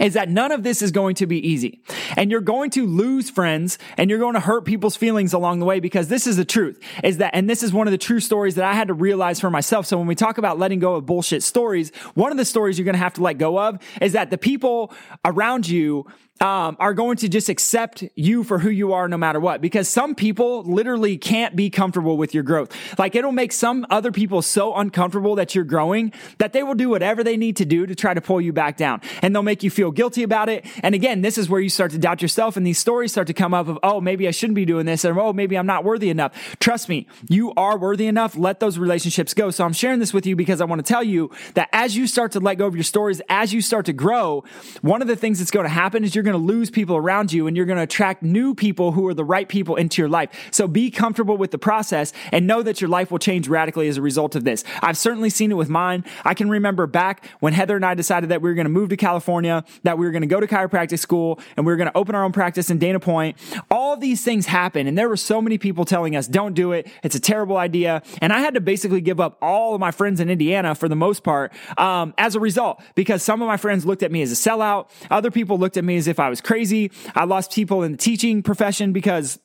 is 0.00 0.14
that 0.14 0.28
none 0.28 0.50
of 0.50 0.62
this 0.62 0.82
is 0.82 0.90
going 0.90 1.14
to 1.16 1.26
be 1.26 1.46
easy. 1.46 1.82
And 2.16 2.30
you're 2.30 2.40
going 2.40 2.70
to 2.70 2.86
lose 2.86 3.30
friends 3.30 3.78
and 3.96 4.10
you're 4.10 4.18
going 4.18 4.34
to 4.34 4.40
hurt 4.40 4.64
people's 4.64 4.96
feelings 4.96 5.32
along 5.32 5.60
the 5.60 5.66
way 5.66 5.78
because 5.78 6.08
this 6.08 6.26
is 6.26 6.36
the 6.36 6.44
truth 6.44 6.80
is 7.04 7.18
that, 7.18 7.32
and 7.34 7.48
this 7.48 7.62
is 7.62 7.72
one 7.72 7.86
of 7.86 7.92
the 7.92 7.98
true 7.98 8.20
stories 8.20 8.54
that 8.56 8.64
I 8.64 8.72
had 8.72 8.88
to 8.88 8.94
realize 8.94 9.38
for 9.38 9.50
myself. 9.50 9.86
So 9.86 9.98
when 9.98 10.06
we 10.06 10.14
talk 10.14 10.38
about 10.38 10.58
letting 10.58 10.80
go 10.80 10.96
of 10.96 11.06
bullshit 11.06 11.42
stories, 11.42 11.94
one 12.14 12.32
of 12.32 12.38
the 12.38 12.44
stories 12.44 12.78
you're 12.78 12.84
going 12.84 12.94
to 12.94 12.98
have 12.98 13.14
to 13.14 13.22
let 13.22 13.38
go 13.38 13.58
of 13.58 13.78
is 14.00 14.12
that 14.12 14.30
the 14.30 14.38
people 14.38 14.92
around 15.24 15.68
you 15.68 16.06
um, 16.40 16.76
are 16.80 16.94
going 16.94 17.18
to 17.18 17.28
just 17.28 17.50
accept 17.50 18.02
you 18.14 18.42
for 18.44 18.58
who 18.58 18.70
you 18.70 18.94
are 18.94 19.08
no 19.08 19.18
matter 19.18 19.38
what. 19.38 19.60
Because 19.60 19.88
some 19.88 20.14
people 20.14 20.62
literally 20.62 21.18
can't 21.18 21.54
be 21.54 21.68
comfortable 21.68 22.16
with 22.16 22.32
your 22.32 22.42
growth. 22.42 22.74
Like 22.98 23.14
it'll 23.14 23.32
make 23.32 23.52
some 23.52 23.86
other 23.90 24.10
people 24.10 24.40
so 24.40 24.74
uncomfortable 24.74 25.34
that 25.34 25.54
you're 25.54 25.64
growing 25.64 26.12
that 26.38 26.54
they 26.54 26.62
will 26.62 26.74
do 26.74 26.88
whatever 26.88 27.22
they 27.22 27.36
need 27.36 27.56
to 27.56 27.66
do 27.66 27.86
to 27.86 27.94
try 27.94 28.14
to 28.14 28.20
pull 28.22 28.40
you 28.40 28.54
back 28.54 28.78
down. 28.78 29.02
And 29.20 29.34
they'll 29.34 29.42
make 29.42 29.62
you 29.62 29.70
feel 29.70 29.90
guilty 29.90 30.22
about 30.22 30.48
it. 30.48 30.64
And 30.82 30.94
again, 30.94 31.20
this 31.20 31.36
is 31.36 31.50
where 31.50 31.60
you 31.60 31.68
start 31.68 31.90
to 31.90 31.98
doubt 31.98 32.22
yourself 32.22 32.56
and 32.56 32.66
these 32.66 32.78
stories 32.78 33.12
start 33.12 33.26
to 33.26 33.34
come 33.34 33.52
up 33.52 33.68
of, 33.68 33.78
oh, 33.82 34.00
maybe 34.00 34.26
I 34.26 34.30
shouldn't 34.30 34.54
be 34.54 34.64
doing 34.64 34.86
this 34.86 35.04
or, 35.04 35.18
oh, 35.20 35.34
maybe 35.34 35.56
I'm 35.56 35.66
not 35.66 35.84
worthy 35.84 36.08
enough. 36.08 36.56
Trust 36.58 36.88
me, 36.88 37.06
you 37.28 37.52
are 37.56 37.76
worthy 37.76 38.06
enough. 38.06 38.34
Let 38.36 38.60
those 38.60 38.78
relationships 38.78 39.34
go. 39.34 39.50
So 39.50 39.64
I'm 39.64 39.74
sharing 39.74 39.98
this 39.98 40.14
with 40.14 40.24
you 40.24 40.36
because 40.36 40.62
I 40.62 40.64
want 40.64 40.84
to 40.84 40.90
tell 40.90 41.04
you 41.04 41.30
that 41.54 41.68
as 41.72 41.96
you 41.96 42.06
start 42.06 42.32
to 42.32 42.40
let 42.40 42.54
go 42.54 42.66
of 42.66 42.74
your 42.74 42.84
stories, 42.84 43.20
as 43.28 43.52
you 43.52 43.60
start 43.60 43.84
to 43.86 43.92
grow, 43.92 44.42
one 44.80 45.02
of 45.02 45.08
the 45.08 45.16
things 45.16 45.38
that's 45.38 45.50
going 45.50 45.64
to 45.64 45.70
happen 45.70 46.02
is 46.02 46.14
you're 46.14 46.24
going 46.24 46.29
to 46.32 46.44
lose 46.44 46.70
people 46.70 46.96
around 46.96 47.32
you 47.32 47.46
and 47.46 47.56
you're 47.56 47.66
going 47.66 47.76
to 47.76 47.82
attract 47.82 48.22
new 48.22 48.54
people 48.54 48.92
who 48.92 49.06
are 49.06 49.14
the 49.14 49.24
right 49.24 49.48
people 49.48 49.76
into 49.76 50.02
your 50.02 50.08
life. 50.08 50.48
So 50.50 50.68
be 50.68 50.90
comfortable 50.90 51.36
with 51.36 51.50
the 51.50 51.58
process 51.58 52.12
and 52.32 52.46
know 52.46 52.62
that 52.62 52.80
your 52.80 52.88
life 52.88 53.10
will 53.10 53.18
change 53.18 53.48
radically 53.48 53.88
as 53.88 53.96
a 53.96 54.02
result 54.02 54.36
of 54.36 54.44
this. 54.44 54.64
I've 54.82 54.96
certainly 54.96 55.30
seen 55.30 55.50
it 55.50 55.56
with 55.56 55.68
mine. 55.68 56.04
I 56.24 56.34
can 56.34 56.50
remember 56.50 56.86
back 56.86 57.26
when 57.40 57.52
Heather 57.52 57.76
and 57.76 57.84
I 57.84 57.94
decided 57.94 58.30
that 58.30 58.42
we 58.42 58.50
were 58.50 58.54
going 58.54 58.66
to 58.66 58.70
move 58.70 58.90
to 58.90 58.96
California, 58.96 59.64
that 59.82 59.98
we 59.98 60.06
were 60.06 60.12
going 60.12 60.22
to 60.22 60.28
go 60.28 60.40
to 60.40 60.46
chiropractic 60.46 60.98
school 60.98 61.38
and 61.56 61.66
we 61.66 61.72
were 61.72 61.76
going 61.76 61.90
to 61.90 61.96
open 61.96 62.14
our 62.14 62.24
own 62.24 62.32
practice 62.32 62.70
in 62.70 62.78
Dana 62.78 63.00
Point. 63.00 63.36
All 63.70 63.96
these 63.96 64.24
things 64.24 64.46
happened 64.46 64.88
and 64.88 64.96
there 64.96 65.08
were 65.08 65.16
so 65.16 65.40
many 65.40 65.58
people 65.58 65.84
telling 65.84 66.16
us, 66.16 66.26
don't 66.26 66.54
do 66.54 66.72
it. 66.72 66.88
It's 67.02 67.14
a 67.14 67.20
terrible 67.20 67.56
idea. 67.56 68.02
And 68.20 68.32
I 68.32 68.40
had 68.40 68.54
to 68.54 68.60
basically 68.60 69.00
give 69.00 69.20
up 69.20 69.38
all 69.42 69.74
of 69.74 69.80
my 69.80 69.90
friends 69.90 70.20
in 70.20 70.30
Indiana 70.30 70.74
for 70.74 70.88
the 70.88 70.96
most 70.96 71.22
part 71.22 71.52
um, 71.78 72.14
as 72.18 72.34
a 72.34 72.40
result 72.40 72.82
because 72.94 73.22
some 73.22 73.42
of 73.42 73.48
my 73.48 73.56
friends 73.56 73.86
looked 73.86 74.02
at 74.02 74.12
me 74.12 74.22
as 74.22 74.32
a 74.32 74.34
sellout. 74.34 74.88
Other 75.10 75.30
people 75.30 75.58
looked 75.58 75.76
at 75.76 75.84
me 75.84 75.96
as 75.96 76.08
I 76.20 76.28
was 76.28 76.40
crazy. 76.40 76.90
I 77.14 77.24
lost 77.24 77.52
people 77.52 77.82
in 77.82 77.92
the 77.92 77.98
teaching 77.98 78.42
profession 78.42 78.92
because 78.92 79.38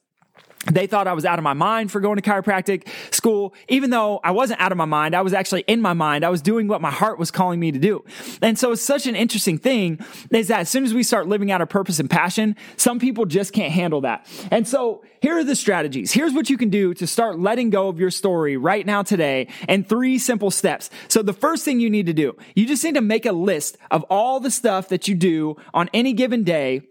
they 0.65 0.87
thought 0.87 1.07
I 1.07 1.13
was 1.13 1.25
out 1.25 1.39
of 1.39 1.43
my 1.43 1.53
mind 1.53 1.91
for 1.91 1.99
going 1.99 2.17
to 2.17 2.21
chiropractic 2.21 2.87
school, 3.13 3.53
even 3.67 3.89
though 3.89 4.19
I 4.23 4.31
wasn't 4.31 4.61
out 4.61 4.71
of 4.71 4.77
my 4.77 4.85
mind. 4.85 5.15
I 5.15 5.21
was 5.21 5.33
actually 5.33 5.61
in 5.67 5.81
my 5.81 5.93
mind. 5.93 6.25
I 6.25 6.29
was 6.29 6.41
doing 6.41 6.67
what 6.67 6.81
my 6.81 6.91
heart 6.91 7.19
was 7.19 7.31
calling 7.31 7.59
me 7.59 7.71
to 7.71 7.79
do. 7.79 8.03
And 8.41 8.57
so 8.57 8.71
it's 8.71 8.81
such 8.81 9.07
an 9.07 9.15
interesting 9.15 9.57
thing 9.57 9.99
is 10.31 10.47
that 10.47 10.61
as 10.61 10.69
soon 10.69 10.83
as 10.83 10.93
we 10.93 11.03
start 11.03 11.27
living 11.27 11.51
out 11.51 11.61
our 11.61 11.67
purpose 11.67 11.99
and 11.99 12.09
passion, 12.09 12.55
some 12.77 12.99
people 12.99 13.25
just 13.25 13.53
can't 13.53 13.71
handle 13.71 14.01
that. 14.01 14.27
And 14.51 14.67
so 14.67 15.03
here 15.21 15.37
are 15.37 15.43
the 15.43 15.55
strategies. 15.55 16.11
Here's 16.11 16.33
what 16.33 16.49
you 16.49 16.57
can 16.57 16.69
do 16.69 16.93
to 16.95 17.07
start 17.07 17.39
letting 17.39 17.69
go 17.69 17.87
of 17.87 17.99
your 17.99 18.11
story 18.11 18.57
right 18.57 18.85
now 18.85 19.03
today 19.03 19.47
and 19.67 19.87
three 19.87 20.17
simple 20.17 20.51
steps. 20.51 20.89
So 21.07 21.21
the 21.21 21.33
first 21.33 21.65
thing 21.65 21.79
you 21.79 21.89
need 21.89 22.05
to 22.07 22.13
do, 22.13 22.35
you 22.55 22.65
just 22.65 22.83
need 22.83 22.95
to 22.95 23.01
make 23.01 23.25
a 23.25 23.31
list 23.31 23.77
of 23.91 24.03
all 24.03 24.39
the 24.39 24.51
stuff 24.51 24.89
that 24.89 25.07
you 25.07 25.15
do 25.15 25.57
on 25.73 25.89
any 25.93 26.13
given 26.13 26.43
day 26.43 26.81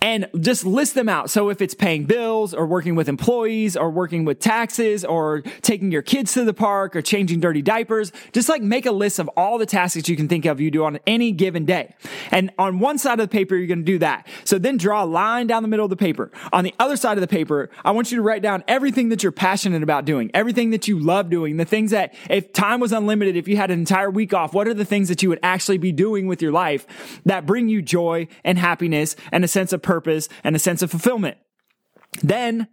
and 0.00 0.28
just 0.40 0.64
list 0.64 0.94
them 0.94 1.08
out. 1.08 1.30
So 1.30 1.50
if 1.50 1.60
it's 1.60 1.74
paying 1.74 2.04
bills 2.04 2.54
or 2.54 2.66
working 2.66 2.94
with 2.94 3.08
employees 3.08 3.76
or 3.76 3.90
working 3.90 4.24
with 4.24 4.38
taxes 4.38 5.04
or 5.04 5.40
taking 5.62 5.90
your 5.90 6.02
kids 6.02 6.34
to 6.34 6.44
the 6.44 6.54
park 6.54 6.94
or 6.94 7.02
changing 7.02 7.40
dirty 7.40 7.62
diapers, 7.62 8.12
just 8.32 8.48
like 8.48 8.62
make 8.62 8.86
a 8.86 8.92
list 8.92 9.18
of 9.18 9.28
all 9.36 9.58
the 9.58 9.66
tasks 9.66 9.94
that 9.94 10.08
you 10.08 10.16
can 10.16 10.28
think 10.28 10.44
of 10.44 10.60
you 10.60 10.70
do 10.70 10.84
on 10.84 10.98
any 11.06 11.32
given 11.32 11.64
day. 11.64 11.94
And 12.30 12.52
on 12.58 12.78
one 12.78 12.98
side 12.98 13.18
of 13.18 13.28
the 13.28 13.32
paper, 13.32 13.56
you're 13.56 13.66
going 13.66 13.80
to 13.80 13.84
do 13.84 13.98
that. 13.98 14.26
So 14.44 14.58
then 14.58 14.76
draw 14.76 15.02
a 15.02 15.06
line 15.06 15.46
down 15.46 15.62
the 15.62 15.68
middle 15.68 15.84
of 15.84 15.90
the 15.90 15.96
paper. 15.96 16.30
On 16.52 16.62
the 16.62 16.74
other 16.78 16.96
side 16.96 17.16
of 17.16 17.20
the 17.20 17.28
paper, 17.28 17.70
I 17.84 17.90
want 17.90 18.12
you 18.12 18.16
to 18.16 18.22
write 18.22 18.42
down 18.42 18.62
everything 18.68 19.08
that 19.08 19.22
you're 19.22 19.32
passionate 19.32 19.82
about 19.82 20.04
doing, 20.04 20.30
everything 20.32 20.70
that 20.70 20.86
you 20.86 20.98
love 20.98 21.28
doing, 21.28 21.56
the 21.56 21.64
things 21.64 21.90
that 21.90 22.14
if 22.30 22.52
time 22.52 22.78
was 22.78 22.92
unlimited, 22.92 23.36
if 23.36 23.48
you 23.48 23.56
had 23.56 23.70
an 23.70 23.78
entire 23.78 24.10
week 24.10 24.32
off, 24.32 24.54
what 24.54 24.68
are 24.68 24.74
the 24.74 24.84
things 24.84 25.08
that 25.08 25.22
you 25.22 25.28
would 25.28 25.40
actually 25.42 25.78
be 25.78 25.90
doing 25.90 26.26
with 26.28 26.40
your 26.40 26.52
life 26.52 27.20
that 27.26 27.46
bring 27.46 27.68
you 27.68 27.82
joy 27.82 28.28
and 28.44 28.58
happiness 28.58 29.16
and 29.32 29.44
a 29.44 29.48
sense 29.48 29.72
of 29.72 29.82
purpose 29.88 30.28
and 30.44 30.54
a 30.54 30.58
sense 30.58 30.82
of 30.82 30.90
fulfillment. 30.90 31.38
Then 32.22 32.68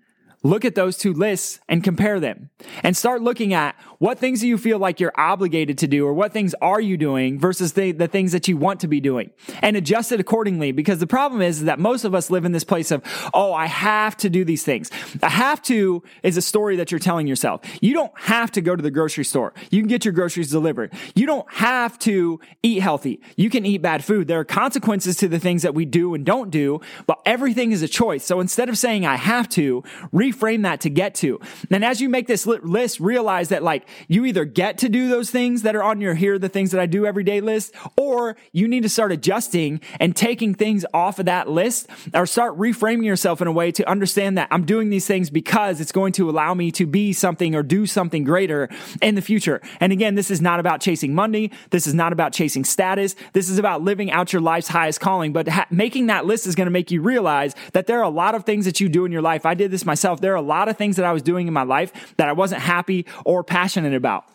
look 0.45 0.63
at 0.63 0.75
those 0.75 0.95
two 0.95 1.11
lists 1.11 1.59
and 1.67 1.83
compare 1.83 2.19
them. 2.19 2.51
And 2.83 2.95
start 2.95 3.23
looking 3.23 3.53
at 3.53 3.75
what 3.97 4.19
things 4.19 4.41
do 4.41 4.47
you 4.47 4.59
feel 4.59 4.77
like 4.77 4.99
you're 4.99 5.13
obligated 5.17 5.79
to 5.79 5.87
do 5.87 6.05
or 6.05 6.13
what 6.13 6.33
things 6.33 6.53
are 6.61 6.79
you 6.79 6.97
doing 6.97 7.39
versus 7.39 7.73
the, 7.73 7.91
the 7.91 8.07
things 8.07 8.31
that 8.31 8.47
you 8.47 8.55
want 8.55 8.79
to 8.81 8.87
be 8.87 8.99
doing. 8.99 9.31
And 9.63 9.75
adjust 9.75 10.11
it 10.11 10.19
accordingly 10.19 10.71
because 10.71 10.99
the 10.99 11.07
problem 11.07 11.41
is 11.41 11.63
that 11.63 11.79
most 11.79 12.03
of 12.03 12.13
us 12.13 12.29
live 12.29 12.45
in 12.45 12.51
this 12.51 12.63
place 12.63 12.91
of 12.91 13.01
oh 13.33 13.53
i 13.53 13.65
have 13.65 14.15
to 14.17 14.29
do 14.29 14.45
these 14.45 14.63
things. 14.63 14.91
A 15.23 15.29
have 15.29 15.61
to 15.63 16.03
is 16.21 16.37
a 16.37 16.41
story 16.41 16.75
that 16.75 16.91
you're 16.91 16.99
telling 16.99 17.25
yourself. 17.25 17.61
You 17.81 17.93
don't 17.93 18.13
have 18.19 18.51
to 18.51 18.61
go 18.61 18.75
to 18.75 18.83
the 18.83 18.91
grocery 18.91 19.25
store. 19.25 19.53
You 19.71 19.81
can 19.81 19.87
get 19.87 20.05
your 20.05 20.13
groceries 20.13 20.51
delivered. 20.51 20.93
You 21.15 21.25
don't 21.25 21.51
have 21.53 21.97
to 21.99 22.39
eat 22.61 22.81
healthy. 22.81 23.19
You 23.35 23.49
can 23.49 23.65
eat 23.65 23.81
bad 23.81 24.03
food. 24.03 24.27
There 24.27 24.39
are 24.39 24.45
consequences 24.45 25.17
to 25.17 25.27
the 25.27 25.39
things 25.39 25.63
that 25.63 25.73
we 25.73 25.85
do 25.85 26.13
and 26.13 26.23
don't 26.23 26.51
do 26.51 26.81
but 27.07 27.19
everything 27.25 27.71
is 27.71 27.81
a 27.81 27.87
choice. 27.87 28.23
So 28.23 28.39
instead 28.39 28.69
of 28.69 28.77
saying 28.77 29.07
i 29.07 29.15
have 29.15 29.49
to 29.49 29.83
reframe 30.13 30.34
reframe 30.35 30.63
that 30.63 30.81
to 30.81 30.89
get 30.89 31.15
to. 31.15 31.39
And 31.69 31.83
as 31.83 32.01
you 32.01 32.09
make 32.09 32.27
this 32.27 32.45
list, 32.45 32.99
realize 32.99 33.49
that 33.49 33.63
like 33.63 33.87
you 34.07 34.25
either 34.25 34.45
get 34.45 34.77
to 34.79 34.89
do 34.89 35.07
those 35.07 35.29
things 35.29 35.61
that 35.63 35.75
are 35.75 35.83
on 35.83 36.01
your 36.01 36.15
here 36.15 36.35
are 36.35 36.39
the 36.39 36.49
things 36.49 36.71
that 36.71 36.81
I 36.81 36.85
do 36.85 37.05
every 37.05 37.23
day 37.23 37.41
list, 37.41 37.73
or 37.97 38.35
you 38.51 38.67
need 38.67 38.83
to 38.83 38.89
start 38.89 39.11
adjusting 39.11 39.81
and 39.99 40.15
taking 40.15 40.53
things 40.53 40.85
off 40.93 41.19
of 41.19 41.25
that 41.25 41.49
list 41.49 41.87
or 42.13 42.25
start 42.25 42.57
reframing 42.57 43.05
yourself 43.05 43.41
in 43.41 43.47
a 43.47 43.51
way 43.51 43.71
to 43.71 43.87
understand 43.89 44.37
that 44.37 44.47
I'm 44.51 44.65
doing 44.65 44.89
these 44.89 45.07
things 45.07 45.29
because 45.29 45.81
it's 45.81 45.91
going 45.91 46.13
to 46.13 46.29
allow 46.29 46.53
me 46.53 46.71
to 46.73 46.85
be 46.85 47.13
something 47.13 47.55
or 47.55 47.63
do 47.63 47.85
something 47.85 48.23
greater 48.23 48.69
in 49.01 49.15
the 49.15 49.21
future. 49.21 49.61
And 49.79 49.91
again, 49.91 50.15
this 50.15 50.31
is 50.31 50.41
not 50.41 50.59
about 50.59 50.81
chasing 50.81 51.13
money. 51.13 51.51
This 51.69 51.87
is 51.87 51.93
not 51.93 52.13
about 52.13 52.33
chasing 52.33 52.63
status. 52.63 53.15
This 53.33 53.49
is 53.49 53.57
about 53.57 53.81
living 53.81 54.11
out 54.11 54.33
your 54.33 54.41
life's 54.41 54.67
highest 54.67 54.99
calling. 54.99 55.33
But 55.33 55.47
ha- 55.47 55.67
making 55.69 56.07
that 56.07 56.25
list 56.25 56.47
is 56.47 56.55
going 56.55 56.67
to 56.67 56.71
make 56.71 56.91
you 56.91 57.01
realize 57.01 57.55
that 57.73 57.87
there 57.87 57.99
are 57.99 58.03
a 58.03 58.09
lot 58.09 58.35
of 58.35 58.43
things 58.45 58.65
that 58.65 58.79
you 58.79 58.89
do 58.89 59.05
in 59.05 59.11
your 59.11 59.21
life. 59.21 59.45
I 59.45 59.53
did 59.53 59.71
this 59.71 59.85
myself. 59.85 60.14
There 60.21 60.33
are 60.33 60.37
a 60.37 60.41
lot 60.41 60.67
of 60.69 60.77
things 60.77 60.95
that 60.95 61.05
I 61.05 61.13
was 61.13 61.21
doing 61.21 61.47
in 61.47 61.53
my 61.53 61.63
life 61.63 62.13
that 62.17 62.27
I 62.27 62.33
wasn't 62.33 62.61
happy 62.61 63.05
or 63.25 63.43
passionate 63.43 63.93
about. 63.93 64.25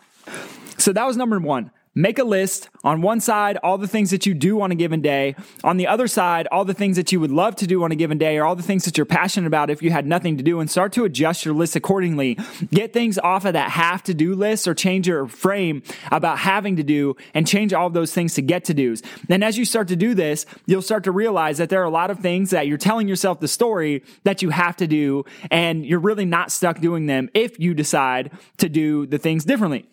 So 0.77 0.93
that 0.93 1.05
was 1.05 1.17
number 1.17 1.39
one. 1.39 1.71
Make 1.93 2.19
a 2.19 2.23
list 2.23 2.69
on 2.85 3.01
one 3.01 3.19
side, 3.19 3.57
all 3.63 3.77
the 3.77 3.87
things 3.87 4.11
that 4.11 4.25
you 4.25 4.33
do 4.33 4.61
on 4.61 4.71
a 4.71 4.75
given 4.75 5.01
day. 5.01 5.35
On 5.61 5.75
the 5.75 5.87
other 5.87 6.07
side, 6.07 6.47
all 6.49 6.63
the 6.63 6.73
things 6.73 6.95
that 6.95 7.11
you 7.11 7.19
would 7.19 7.31
love 7.31 7.57
to 7.57 7.67
do 7.67 7.83
on 7.83 7.91
a 7.91 7.97
given 7.97 8.17
day 8.17 8.37
or 8.37 8.45
all 8.45 8.55
the 8.55 8.63
things 8.63 8.85
that 8.85 8.97
you're 8.97 9.05
passionate 9.05 9.45
about 9.45 9.69
if 9.69 9.83
you 9.83 9.91
had 9.91 10.07
nothing 10.07 10.37
to 10.37 10.43
do 10.43 10.61
and 10.61 10.71
start 10.71 10.93
to 10.93 11.03
adjust 11.03 11.43
your 11.43 11.53
list 11.53 11.75
accordingly. 11.75 12.37
Get 12.69 12.93
things 12.93 13.19
off 13.19 13.43
of 13.43 13.53
that 13.53 13.71
have 13.71 14.03
to 14.03 14.13
do 14.13 14.35
list 14.35 14.69
or 14.69 14.73
change 14.73 15.05
your 15.05 15.27
frame 15.27 15.83
about 16.13 16.39
having 16.39 16.77
to 16.77 16.83
do 16.83 17.17
and 17.33 17.45
change 17.45 17.73
all 17.73 17.89
those 17.89 18.13
things 18.13 18.35
to 18.35 18.41
get 18.41 18.63
to 18.65 18.73
do's. 18.73 19.03
And 19.27 19.43
as 19.43 19.57
you 19.57 19.65
start 19.65 19.89
to 19.89 19.97
do 19.97 20.13
this, 20.13 20.45
you'll 20.67 20.81
start 20.81 21.03
to 21.03 21.11
realize 21.11 21.57
that 21.57 21.69
there 21.69 21.81
are 21.81 21.85
a 21.85 21.89
lot 21.89 22.09
of 22.09 22.19
things 22.19 22.51
that 22.51 22.67
you're 22.67 22.77
telling 22.77 23.09
yourself 23.09 23.41
the 23.41 23.49
story 23.49 24.01
that 24.23 24.41
you 24.41 24.49
have 24.51 24.77
to 24.77 24.87
do 24.87 25.25
and 25.49 25.85
you're 25.85 25.99
really 25.99 26.25
not 26.25 26.53
stuck 26.53 26.79
doing 26.79 27.07
them 27.07 27.29
if 27.33 27.59
you 27.59 27.73
decide 27.73 28.31
to 28.59 28.69
do 28.69 29.05
the 29.05 29.17
things 29.17 29.43
differently. 29.43 29.89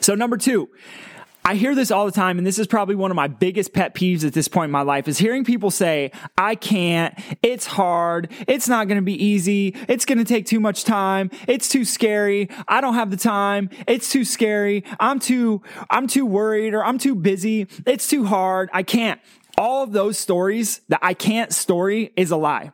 So, 0.00 0.14
number 0.14 0.36
two, 0.36 0.68
I 1.46 1.56
hear 1.56 1.74
this 1.74 1.90
all 1.90 2.06
the 2.06 2.12
time, 2.12 2.38
and 2.38 2.46
this 2.46 2.58
is 2.58 2.66
probably 2.66 2.94
one 2.94 3.10
of 3.10 3.16
my 3.16 3.26
biggest 3.26 3.74
pet 3.74 3.94
peeves 3.94 4.24
at 4.24 4.32
this 4.32 4.48
point 4.48 4.68
in 4.68 4.70
my 4.70 4.80
life 4.80 5.08
is 5.08 5.18
hearing 5.18 5.44
people 5.44 5.70
say, 5.70 6.10
I 6.38 6.54
can't, 6.54 7.14
it's 7.42 7.66
hard, 7.66 8.32
it's 8.48 8.66
not 8.66 8.88
gonna 8.88 9.02
be 9.02 9.22
easy, 9.22 9.76
it's 9.86 10.06
gonna 10.06 10.24
take 10.24 10.46
too 10.46 10.58
much 10.58 10.84
time, 10.84 11.30
it's 11.46 11.68
too 11.68 11.84
scary, 11.84 12.48
I 12.66 12.80
don't 12.80 12.94
have 12.94 13.10
the 13.10 13.18
time, 13.18 13.68
it's 13.86 14.10
too 14.10 14.24
scary, 14.24 14.84
I'm 14.98 15.18
too, 15.18 15.60
I'm 15.90 16.06
too 16.06 16.24
worried, 16.24 16.72
or 16.72 16.82
I'm 16.82 16.96
too 16.96 17.14
busy, 17.14 17.68
it's 17.84 18.08
too 18.08 18.24
hard, 18.24 18.70
I 18.72 18.82
can't. 18.82 19.20
All 19.58 19.82
of 19.82 19.92
those 19.92 20.18
stories, 20.18 20.80
the 20.88 20.98
I 21.04 21.12
can't 21.12 21.52
story 21.52 22.10
is 22.16 22.30
a 22.30 22.36
lie. 22.38 22.72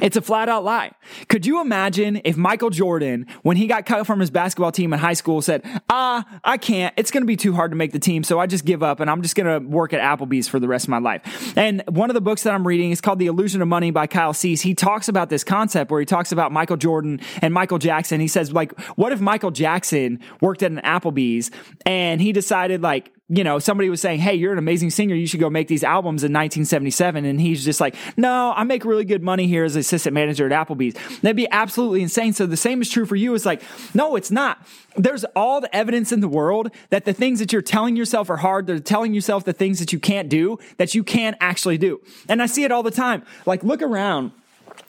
It's 0.00 0.16
a 0.16 0.22
flat 0.22 0.48
out 0.48 0.64
lie. 0.64 0.92
Could 1.28 1.44
you 1.44 1.60
imagine 1.60 2.20
if 2.24 2.36
Michael 2.36 2.70
Jordan, 2.70 3.26
when 3.42 3.56
he 3.56 3.66
got 3.66 3.84
cut 3.84 4.06
from 4.06 4.20
his 4.20 4.30
basketball 4.30 4.70
team 4.70 4.92
in 4.92 4.98
high 4.98 5.14
school, 5.14 5.42
said, 5.42 5.64
Ah, 5.88 6.24
I 6.44 6.56
can't. 6.56 6.94
It's 6.96 7.10
going 7.10 7.22
to 7.22 7.26
be 7.26 7.36
too 7.36 7.52
hard 7.52 7.72
to 7.72 7.76
make 7.76 7.92
the 7.92 7.98
team. 7.98 8.22
So 8.22 8.38
I 8.38 8.46
just 8.46 8.64
give 8.64 8.82
up 8.82 9.00
and 9.00 9.10
I'm 9.10 9.22
just 9.22 9.34
going 9.34 9.46
to 9.46 9.66
work 9.68 9.92
at 9.92 10.00
Applebee's 10.00 10.48
for 10.48 10.60
the 10.60 10.68
rest 10.68 10.84
of 10.84 10.90
my 10.90 10.98
life. 10.98 11.56
And 11.56 11.82
one 11.88 12.10
of 12.10 12.14
the 12.14 12.20
books 12.20 12.44
that 12.44 12.54
I'm 12.54 12.66
reading 12.66 12.90
is 12.90 13.00
called 13.00 13.18
The 13.18 13.26
Illusion 13.26 13.60
of 13.60 13.68
Money 13.68 13.90
by 13.90 14.06
Kyle 14.06 14.32
Cease. 14.32 14.60
He 14.60 14.74
talks 14.74 15.08
about 15.08 15.30
this 15.30 15.42
concept 15.42 15.90
where 15.90 16.00
he 16.00 16.06
talks 16.06 16.30
about 16.30 16.52
Michael 16.52 16.76
Jordan 16.76 17.20
and 17.42 17.52
Michael 17.52 17.78
Jackson. 17.78 18.20
He 18.20 18.28
says, 18.28 18.52
like, 18.52 18.78
what 18.96 19.12
if 19.12 19.20
Michael 19.20 19.50
Jackson 19.50 20.20
worked 20.40 20.62
at 20.62 20.70
an 20.70 20.80
Applebee's 20.84 21.50
and 21.84 22.20
he 22.20 22.32
decided, 22.32 22.82
like, 22.82 23.12
you 23.30 23.44
know, 23.44 23.58
somebody 23.58 23.90
was 23.90 24.00
saying, 24.00 24.20
Hey, 24.20 24.34
you're 24.34 24.52
an 24.52 24.58
amazing 24.58 24.90
singer. 24.90 25.14
You 25.14 25.26
should 25.26 25.40
go 25.40 25.50
make 25.50 25.68
these 25.68 25.84
albums 25.84 26.24
in 26.24 26.32
1977. 26.32 27.26
And 27.26 27.40
he's 27.40 27.62
just 27.62 27.80
like, 27.80 27.94
No, 28.16 28.54
I 28.56 28.64
make 28.64 28.84
really 28.84 29.04
good 29.04 29.22
money 29.22 29.46
here 29.46 29.64
as 29.64 29.76
assistant 29.76 30.14
manager 30.14 30.50
at 30.50 30.68
Applebee's. 30.68 30.94
That'd 31.20 31.36
be 31.36 31.48
absolutely 31.50 32.02
insane. 32.02 32.32
So 32.32 32.46
the 32.46 32.56
same 32.56 32.80
is 32.80 32.88
true 32.88 33.04
for 33.04 33.16
you. 33.16 33.34
It's 33.34 33.44
like, 33.44 33.62
No, 33.94 34.16
it's 34.16 34.30
not. 34.30 34.66
There's 34.96 35.24
all 35.36 35.60
the 35.60 35.74
evidence 35.76 36.10
in 36.10 36.20
the 36.20 36.28
world 36.28 36.70
that 36.88 37.04
the 37.04 37.12
things 37.12 37.38
that 37.40 37.52
you're 37.52 37.60
telling 37.60 37.96
yourself 37.96 38.30
are 38.30 38.38
hard. 38.38 38.66
They're 38.66 38.80
telling 38.80 39.12
yourself 39.12 39.44
the 39.44 39.52
things 39.52 39.78
that 39.78 39.92
you 39.92 39.98
can't 39.98 40.30
do 40.30 40.58
that 40.78 40.94
you 40.94 41.04
can 41.04 41.36
actually 41.40 41.76
do. 41.76 42.00
And 42.28 42.42
I 42.42 42.46
see 42.46 42.64
it 42.64 42.72
all 42.72 42.82
the 42.82 42.90
time. 42.90 43.24
Like, 43.44 43.62
look 43.62 43.82
around 43.82 44.32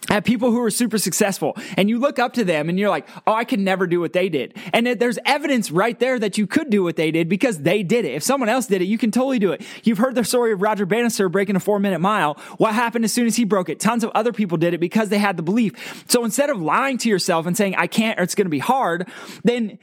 at 0.09 0.25
people 0.25 0.51
who 0.51 0.61
are 0.61 0.71
super 0.71 0.97
successful 0.97 1.55
and 1.77 1.89
you 1.89 1.99
look 1.99 2.19
up 2.19 2.33
to 2.33 2.43
them 2.43 2.69
and 2.69 2.79
you're 2.79 2.89
like, 2.89 3.07
oh, 3.27 3.33
I 3.33 3.43
could 3.43 3.59
never 3.59 3.87
do 3.87 3.99
what 3.99 4.13
they 4.13 4.29
did. 4.29 4.55
And 4.73 4.87
there's 4.87 5.19
evidence 5.25 5.71
right 5.71 5.97
there 5.99 6.17
that 6.19 6.37
you 6.37 6.47
could 6.47 6.69
do 6.69 6.83
what 6.83 6.95
they 6.95 7.11
did 7.11 7.29
because 7.29 7.59
they 7.59 7.83
did 7.83 8.05
it. 8.05 8.13
If 8.13 8.23
someone 8.23 8.49
else 8.49 8.67
did 8.67 8.81
it, 8.81 8.85
you 8.85 8.97
can 8.97 9.11
totally 9.11 9.39
do 9.39 9.51
it. 9.51 9.61
You've 9.83 9.97
heard 9.97 10.15
the 10.15 10.23
story 10.23 10.53
of 10.53 10.61
Roger 10.61 10.85
Bannister 10.85 11.29
breaking 11.29 11.55
a 11.55 11.59
four 11.59 11.79
minute 11.79 11.99
mile. 11.99 12.35
What 12.57 12.73
happened 12.73 13.05
as 13.05 13.13
soon 13.13 13.27
as 13.27 13.35
he 13.35 13.43
broke 13.43 13.69
it? 13.69 13.79
Tons 13.79 14.03
of 14.03 14.11
other 14.15 14.33
people 14.33 14.57
did 14.57 14.73
it 14.73 14.79
because 14.79 15.09
they 15.09 15.17
had 15.17 15.37
the 15.37 15.43
belief. 15.43 16.03
So 16.07 16.23
instead 16.25 16.49
of 16.49 16.61
lying 16.61 16.97
to 16.99 17.09
yourself 17.09 17.45
and 17.45 17.55
saying, 17.55 17.75
I 17.75 17.87
can't 17.87 18.19
or 18.19 18.23
it's 18.23 18.35
going 18.35 18.45
to 18.45 18.49
be 18.49 18.59
hard, 18.59 19.07
then 19.43 19.79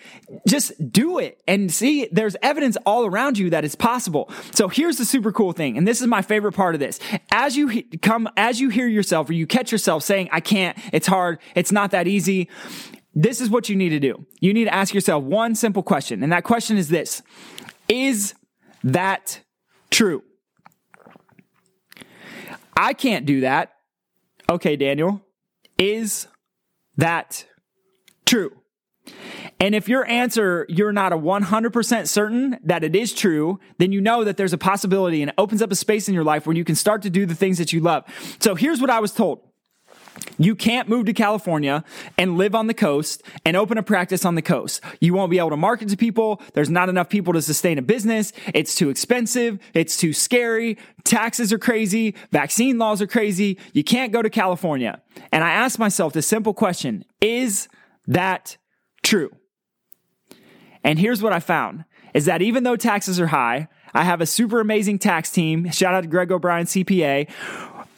just 0.48 0.72
do 0.92 1.18
it 1.18 1.40
and 1.46 1.72
see 1.72 2.08
there's 2.10 2.36
evidence 2.42 2.76
all 2.86 3.06
around 3.06 3.38
you 3.38 3.50
that 3.50 3.64
it's 3.64 3.74
possible. 3.74 4.30
So 4.52 4.68
here's 4.68 4.98
the 4.98 5.04
super 5.04 5.32
cool 5.32 5.52
thing. 5.52 5.78
And 5.78 5.86
this 5.86 6.00
is 6.00 6.06
my 6.06 6.22
favorite 6.22 6.52
part 6.52 6.74
of 6.74 6.80
this. 6.80 6.98
As 7.30 7.56
you 7.56 7.82
come, 8.02 8.28
as 8.36 8.60
you 8.60 8.68
hear 8.68 8.88
yourself 8.88 9.28
or 9.30 9.32
you 9.32 9.46
catch 9.46 9.72
yourself 9.72 10.02
saying, 10.06 10.28
I 10.32 10.40
can't, 10.40 10.78
it's 10.92 11.06
hard, 11.06 11.38
it's 11.54 11.72
not 11.72 11.90
that 11.90 12.06
easy. 12.06 12.48
This 13.14 13.40
is 13.40 13.50
what 13.50 13.68
you 13.68 13.76
need 13.76 13.90
to 13.90 14.00
do. 14.00 14.26
You 14.40 14.52
need 14.52 14.64
to 14.64 14.74
ask 14.74 14.94
yourself 14.94 15.24
one 15.24 15.54
simple 15.54 15.82
question. 15.82 16.22
And 16.22 16.32
that 16.32 16.44
question 16.44 16.76
is 16.76 16.88
this 16.88 17.22
Is 17.88 18.34
that 18.84 19.40
true? 19.90 20.22
I 22.76 22.92
can't 22.92 23.24
do 23.24 23.40
that. 23.40 23.72
Okay, 24.50 24.76
Daniel. 24.76 25.22
Is 25.78 26.28
that 26.96 27.46
true? 28.26 28.52
And 29.58 29.74
if 29.74 29.88
your 29.88 30.06
answer, 30.06 30.66
you're 30.68 30.92
not 30.92 31.12
a 31.12 31.16
100% 31.16 32.08
certain 32.08 32.58
that 32.62 32.84
it 32.84 32.94
is 32.94 33.14
true, 33.14 33.58
then 33.78 33.92
you 33.92 34.00
know 34.02 34.24
that 34.24 34.36
there's 34.36 34.52
a 34.52 34.58
possibility 34.58 35.22
and 35.22 35.30
it 35.30 35.34
opens 35.38 35.62
up 35.62 35.72
a 35.72 35.74
space 35.74 36.08
in 36.08 36.14
your 36.14 36.24
life 36.24 36.46
where 36.46 36.56
you 36.56 36.64
can 36.64 36.74
start 36.74 37.02
to 37.02 37.10
do 37.10 37.24
the 37.24 37.34
things 37.34 37.56
that 37.58 37.72
you 37.72 37.80
love. 37.80 38.04
So 38.40 38.54
here's 38.54 38.80
what 38.80 38.90
I 38.90 39.00
was 39.00 39.12
told. 39.12 39.45
You 40.38 40.54
can't 40.54 40.88
move 40.88 41.06
to 41.06 41.12
California 41.12 41.84
and 42.18 42.36
live 42.36 42.54
on 42.54 42.66
the 42.66 42.74
coast 42.74 43.22
and 43.44 43.56
open 43.56 43.78
a 43.78 43.82
practice 43.82 44.24
on 44.24 44.34
the 44.34 44.42
coast. 44.42 44.82
You 45.00 45.14
won't 45.14 45.30
be 45.30 45.38
able 45.38 45.50
to 45.50 45.56
market 45.56 45.88
to 45.88 45.96
people. 45.96 46.42
There's 46.54 46.70
not 46.70 46.88
enough 46.88 47.08
people 47.08 47.32
to 47.32 47.42
sustain 47.42 47.78
a 47.78 47.82
business. 47.82 48.32
It's 48.54 48.74
too 48.74 48.90
expensive. 48.90 49.58
It's 49.74 49.96
too 49.96 50.12
scary. 50.12 50.78
Taxes 51.04 51.52
are 51.52 51.58
crazy. 51.58 52.14
Vaccine 52.32 52.78
laws 52.78 53.00
are 53.00 53.06
crazy. 53.06 53.58
You 53.72 53.84
can't 53.84 54.12
go 54.12 54.22
to 54.22 54.30
California. 54.30 55.00
And 55.32 55.42
I 55.42 55.50
asked 55.50 55.78
myself 55.78 56.12
this 56.12 56.26
simple 56.26 56.54
question 56.54 57.04
Is 57.20 57.68
that 58.06 58.56
true? 59.02 59.30
And 60.84 60.98
here's 60.98 61.22
what 61.22 61.32
I 61.32 61.40
found 61.40 61.84
is 62.14 62.26
that 62.26 62.40
even 62.42 62.62
though 62.62 62.76
taxes 62.76 63.20
are 63.20 63.26
high, 63.26 63.68
I 63.92 64.04
have 64.04 64.20
a 64.20 64.26
super 64.26 64.60
amazing 64.60 64.98
tax 64.98 65.30
team. 65.30 65.70
Shout 65.70 65.94
out 65.94 66.02
to 66.02 66.08
Greg 66.08 66.30
O'Brien, 66.30 66.66
CPA 66.66 67.28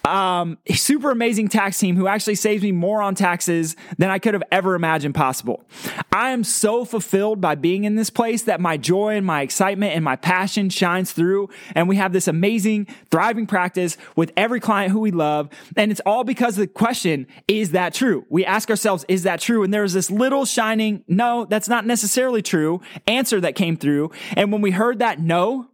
um, 0.09 0.59
super 0.75 1.11
amazing 1.11 1.49
tax 1.49 1.79
team 1.79 1.97
who 1.97 2.07
actually 2.07 2.35
saves 2.35 2.63
me 2.63 2.73
more 2.73 3.03
on 3.03 3.15
taxes 3.15 3.77
than 3.97 4.11
I 4.11 4.19
could 4.19 4.35
have 4.35 4.43
ever 4.51 4.75
imagined 4.75 5.15
possible. 5.15 5.65
I 6.13 6.31
am 6.31 6.45
so 6.45 6.85
fulfilled 6.85 7.41
by 7.41 7.55
being 7.55 7.85
in 7.85 7.97
this 7.97 8.11
place 8.11 8.43
that 8.43 8.61
my 8.61 8.77
joy 8.77 9.17
and 9.17 9.27
my 9.27 9.43
excitement 9.43 9.95
and 9.95 10.05
my 10.05 10.17
passion 10.17 10.71
shines 10.71 11.13
through. 11.13 11.49
And 11.75 11.89
we 11.89 11.97
have 11.97 12.13
this 12.13 12.29
amazing, 12.29 12.87
thriving 13.11 13.47
practice 13.47 13.97
with 14.17 14.33
every 14.37 14.61
client 14.61 14.93
who 14.93 15.01
we 15.01 15.11
love. 15.11 15.49
And 15.77 15.91
it's 15.91 16.01
all 16.05 16.25
because 16.25 16.57
the 16.57 16.67
question, 16.67 17.27
is 17.47 17.71
that 17.73 17.95
true? 17.95 18.25
We 18.29 18.45
ask 18.45 18.71
ourselves, 18.71 19.05
is 19.09 19.23
that 19.25 19.41
true? 19.41 19.63
And 19.63 19.73
there's 19.73 19.93
this 19.93 20.11
little 20.11 20.45
shining, 20.45 21.05
no, 21.09 21.45
that's 21.45 21.69
not 21.69 21.87
necessarily 21.87 22.43
true 22.43 22.81
answer 23.07 23.41
that 23.41 23.55
came 23.55 23.77
through. 23.77 24.11
And 24.37 24.53
when 24.53 24.61
we 24.61 24.71
heard 24.71 24.99
that 25.01 25.21
no, 25.21 25.69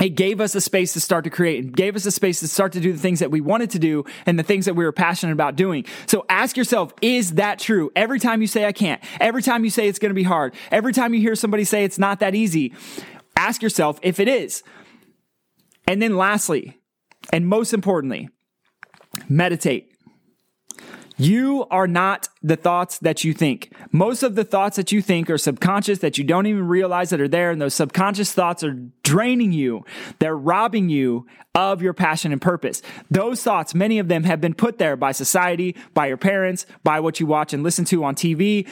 it 0.00 0.10
gave 0.10 0.40
us 0.40 0.54
a 0.54 0.60
space 0.60 0.94
to 0.94 1.00
start 1.00 1.24
to 1.24 1.30
create 1.30 1.64
and 1.64 1.76
gave 1.76 1.96
us 1.96 2.06
a 2.06 2.10
space 2.10 2.40
to 2.40 2.48
start 2.48 2.72
to 2.72 2.80
do 2.80 2.92
the 2.92 2.98
things 2.98 3.18
that 3.18 3.30
we 3.30 3.42
wanted 3.42 3.70
to 3.70 3.78
do 3.78 4.04
and 4.24 4.38
the 4.38 4.42
things 4.42 4.64
that 4.64 4.74
we 4.74 4.84
were 4.84 4.92
passionate 4.92 5.32
about 5.32 5.54
doing. 5.54 5.84
So 6.06 6.24
ask 6.30 6.56
yourself, 6.56 6.94
is 7.02 7.34
that 7.34 7.58
true? 7.58 7.90
Every 7.94 8.18
time 8.18 8.40
you 8.40 8.46
say 8.46 8.64
I 8.64 8.72
can't, 8.72 9.02
every 9.20 9.42
time 9.42 9.64
you 9.64 9.70
say 9.70 9.88
it's 9.88 9.98
going 9.98 10.10
to 10.10 10.14
be 10.14 10.22
hard, 10.22 10.54
every 10.70 10.94
time 10.94 11.12
you 11.12 11.20
hear 11.20 11.34
somebody 11.34 11.64
say 11.64 11.84
it's 11.84 11.98
not 11.98 12.20
that 12.20 12.34
easy, 12.34 12.72
ask 13.36 13.62
yourself 13.62 13.98
if 14.02 14.18
it 14.18 14.28
is. 14.28 14.62
And 15.86 16.00
then 16.00 16.16
lastly, 16.16 16.80
and 17.30 17.46
most 17.46 17.74
importantly, 17.74 18.30
meditate. 19.28 19.91
You 21.16 21.66
are 21.70 21.86
not 21.86 22.28
the 22.42 22.56
thoughts 22.56 22.98
that 22.98 23.24
you 23.24 23.34
think. 23.34 23.72
Most 23.90 24.22
of 24.22 24.34
the 24.34 24.44
thoughts 24.44 24.76
that 24.76 24.92
you 24.92 25.02
think 25.02 25.28
are 25.30 25.38
subconscious 25.38 25.98
that 26.00 26.18
you 26.18 26.24
don't 26.24 26.46
even 26.46 26.66
realize 26.66 27.10
that 27.10 27.20
are 27.20 27.28
there. 27.28 27.50
And 27.50 27.60
those 27.60 27.74
subconscious 27.74 28.32
thoughts 28.32 28.64
are 28.64 28.76
draining 29.02 29.52
you. 29.52 29.84
They're 30.18 30.36
robbing 30.36 30.88
you 30.88 31.26
of 31.54 31.82
your 31.82 31.92
passion 31.92 32.32
and 32.32 32.40
purpose. 32.40 32.82
Those 33.10 33.42
thoughts, 33.42 33.74
many 33.74 33.98
of 33.98 34.08
them 34.08 34.24
have 34.24 34.40
been 34.40 34.54
put 34.54 34.78
there 34.78 34.96
by 34.96 35.12
society, 35.12 35.76
by 35.92 36.06
your 36.06 36.16
parents, 36.16 36.66
by 36.82 37.00
what 37.00 37.20
you 37.20 37.26
watch 37.26 37.52
and 37.52 37.62
listen 37.62 37.84
to 37.86 38.04
on 38.04 38.14
TV. 38.14 38.66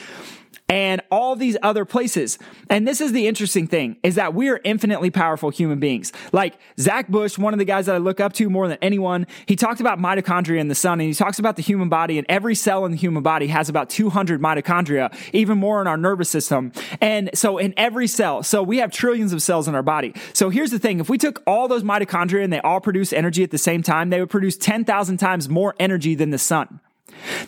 And 0.71 1.01
all 1.11 1.35
these 1.35 1.57
other 1.61 1.83
places. 1.83 2.39
And 2.69 2.87
this 2.87 3.01
is 3.01 3.11
the 3.11 3.27
interesting 3.27 3.67
thing 3.67 3.97
is 4.03 4.15
that 4.15 4.33
we 4.33 4.47
are 4.47 4.61
infinitely 4.63 5.11
powerful 5.11 5.49
human 5.49 5.81
beings. 5.81 6.13
Like 6.31 6.57
Zach 6.79 7.09
Bush, 7.09 7.37
one 7.37 7.53
of 7.53 7.59
the 7.59 7.65
guys 7.65 7.87
that 7.87 7.95
I 7.95 7.97
look 7.97 8.21
up 8.21 8.31
to 8.33 8.49
more 8.49 8.69
than 8.69 8.77
anyone, 8.81 9.27
he 9.47 9.57
talked 9.57 9.81
about 9.81 9.99
mitochondria 9.99 10.61
in 10.61 10.69
the 10.69 10.75
sun 10.75 11.01
and 11.01 11.09
he 11.09 11.13
talks 11.13 11.39
about 11.39 11.57
the 11.57 11.61
human 11.61 11.89
body 11.89 12.17
and 12.17 12.25
every 12.29 12.55
cell 12.55 12.85
in 12.85 12.91
the 12.91 12.97
human 12.97 13.21
body 13.21 13.47
has 13.47 13.67
about 13.67 13.89
200 13.89 14.39
mitochondria, 14.41 15.13
even 15.33 15.57
more 15.57 15.81
in 15.81 15.87
our 15.87 15.97
nervous 15.97 16.29
system. 16.29 16.71
And 17.01 17.29
so 17.33 17.57
in 17.57 17.73
every 17.75 18.07
cell, 18.07 18.41
so 18.41 18.63
we 18.63 18.77
have 18.77 18.93
trillions 18.93 19.33
of 19.33 19.41
cells 19.41 19.67
in 19.67 19.75
our 19.75 19.83
body. 19.83 20.13
So 20.31 20.49
here's 20.49 20.71
the 20.71 20.79
thing. 20.79 21.01
If 21.01 21.09
we 21.09 21.17
took 21.17 21.43
all 21.45 21.67
those 21.67 21.83
mitochondria 21.83 22.45
and 22.45 22.53
they 22.53 22.61
all 22.61 22.79
produce 22.79 23.11
energy 23.11 23.43
at 23.43 23.51
the 23.51 23.57
same 23.57 23.83
time, 23.83 24.09
they 24.09 24.21
would 24.21 24.29
produce 24.29 24.55
10,000 24.55 25.17
times 25.17 25.49
more 25.49 25.75
energy 25.79 26.15
than 26.15 26.29
the 26.29 26.37
sun. 26.37 26.79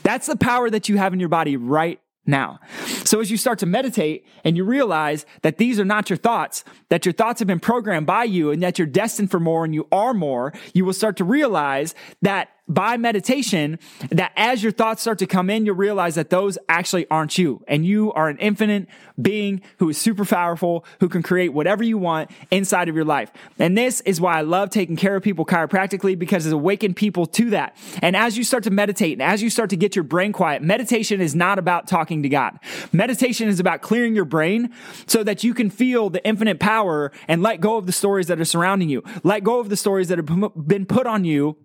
That's 0.03 0.27
the 0.27 0.36
power 0.36 0.70
that 0.70 0.89
you 0.89 0.98
have 0.98 1.13
in 1.13 1.22
your 1.22 1.30
body 1.30 1.56
right 1.56 2.01
now. 2.25 2.60
So 3.03 3.20
as 3.20 3.30
you 3.30 3.38
start 3.38 3.60
to 3.60 3.65
meditate 3.65 4.25
and 4.44 4.56
you 4.56 4.63
realize 4.63 5.25
that 5.42 5.58
these 5.58 5.80
are 5.80 5.86
not 5.86 6.10
your 6.10 6.18
thoughts, 6.18 6.63
that 6.89 7.06
your 7.06 7.13
thoughts 7.13 7.39
have 7.39 7.48
been 7.48 7.60
programmed 7.60 8.08
by 8.08 8.24
you 8.24 8.51
and 8.51 8.63
that 8.63 8.77
you're 8.77 8.88
destined 8.88 9.32
for 9.32 9.39
more 9.39 9.65
and 9.65 9.74
you 9.74 9.88
are 9.92 10.13
more, 10.13 10.53
you 10.74 10.86
will 10.86 10.94
start 10.94 11.18
to 11.18 11.24
realize 11.24 11.96
that 12.22 12.50
by 12.67 12.96
meditation 12.96 13.77
that 14.10 14.32
as 14.38 14.63
your 14.63 14.72
thoughts 14.72 15.01
start 15.01 15.20
to 15.20 15.27
come 15.27 15.50
in, 15.50 15.65
you'll 15.65 15.75
realize 15.75 16.15
that 16.15 16.29
those 16.29 16.58
actually 16.70 17.05
aren't 17.10 17.38
you. 17.38 17.63
And 17.67 17.86
you 17.86 18.13
are 18.13 18.29
an 18.29 18.38
infinite 18.38 18.88
being 19.22 19.62
who 19.79 19.89
is 19.89 19.98
super 19.98 20.24
powerful, 20.24 20.86
who 21.01 21.10
can 21.10 21.22
create 21.22 21.50
whatever 21.50 21.84
you 21.84 21.98
want 21.98 22.32
inside 22.51 22.88
of 22.88 22.96
your 22.96 23.05
life. 23.05 23.32
And 23.60 23.77
this 23.77 24.00
is 24.01 24.22
why 24.22 24.38
I 24.38 24.41
love 24.41 24.70
taking 24.70 24.96
care 24.96 25.15
of 25.15 25.24
people 25.24 25.46
chiropractically 25.46 26.17
because 26.17 26.46
it's 26.46 26.53
awakened 26.53 26.96
people 26.96 27.25
to 27.27 27.50
that. 27.51 27.75
And 28.01 28.15
as 28.15 28.38
you 28.38 28.43
start 28.43 28.63
to 28.63 28.72
meditate 28.72 29.13
and 29.13 29.22
as 29.22 29.43
you 29.43 29.50
start 29.50 29.70
to 29.72 29.77
get 29.77 29.96
your 29.96 30.03
brain 30.03 30.32
quiet, 30.32 30.62
meditation 30.62 31.20
is 31.20 31.36
not 31.36 31.60
about 31.60 31.88
talking 31.88 32.24
to 32.24 32.29
God. 32.29 32.58
Meditation 32.93 33.50
is 33.50 33.60
about 33.60 33.82
clearing 33.82 34.15
your 34.15 34.25
brain 34.25 34.74
so 35.05 35.24
that 35.24 35.43
you 35.43 35.53
can 35.53 35.70
feel 35.70 36.10
the 36.10 36.25
infinite 36.25 36.60
power 36.60 37.12
and 37.27 37.41
let 37.41 37.60
go 37.60 37.75
of 37.75 37.86
the 37.86 37.91
stories 37.91 38.27
that 38.27 38.39
are 38.39 38.46
surrounding 38.46 38.88
you. 38.88 39.03
Let 39.24 39.43
go 39.43 39.60
of 39.60 39.67
the 39.67 39.77
stories 39.77 40.08
that 40.08 40.17
have 40.17 40.67
been 40.67 40.86
put 40.86 41.05
on 41.05 41.25
you 41.25 41.58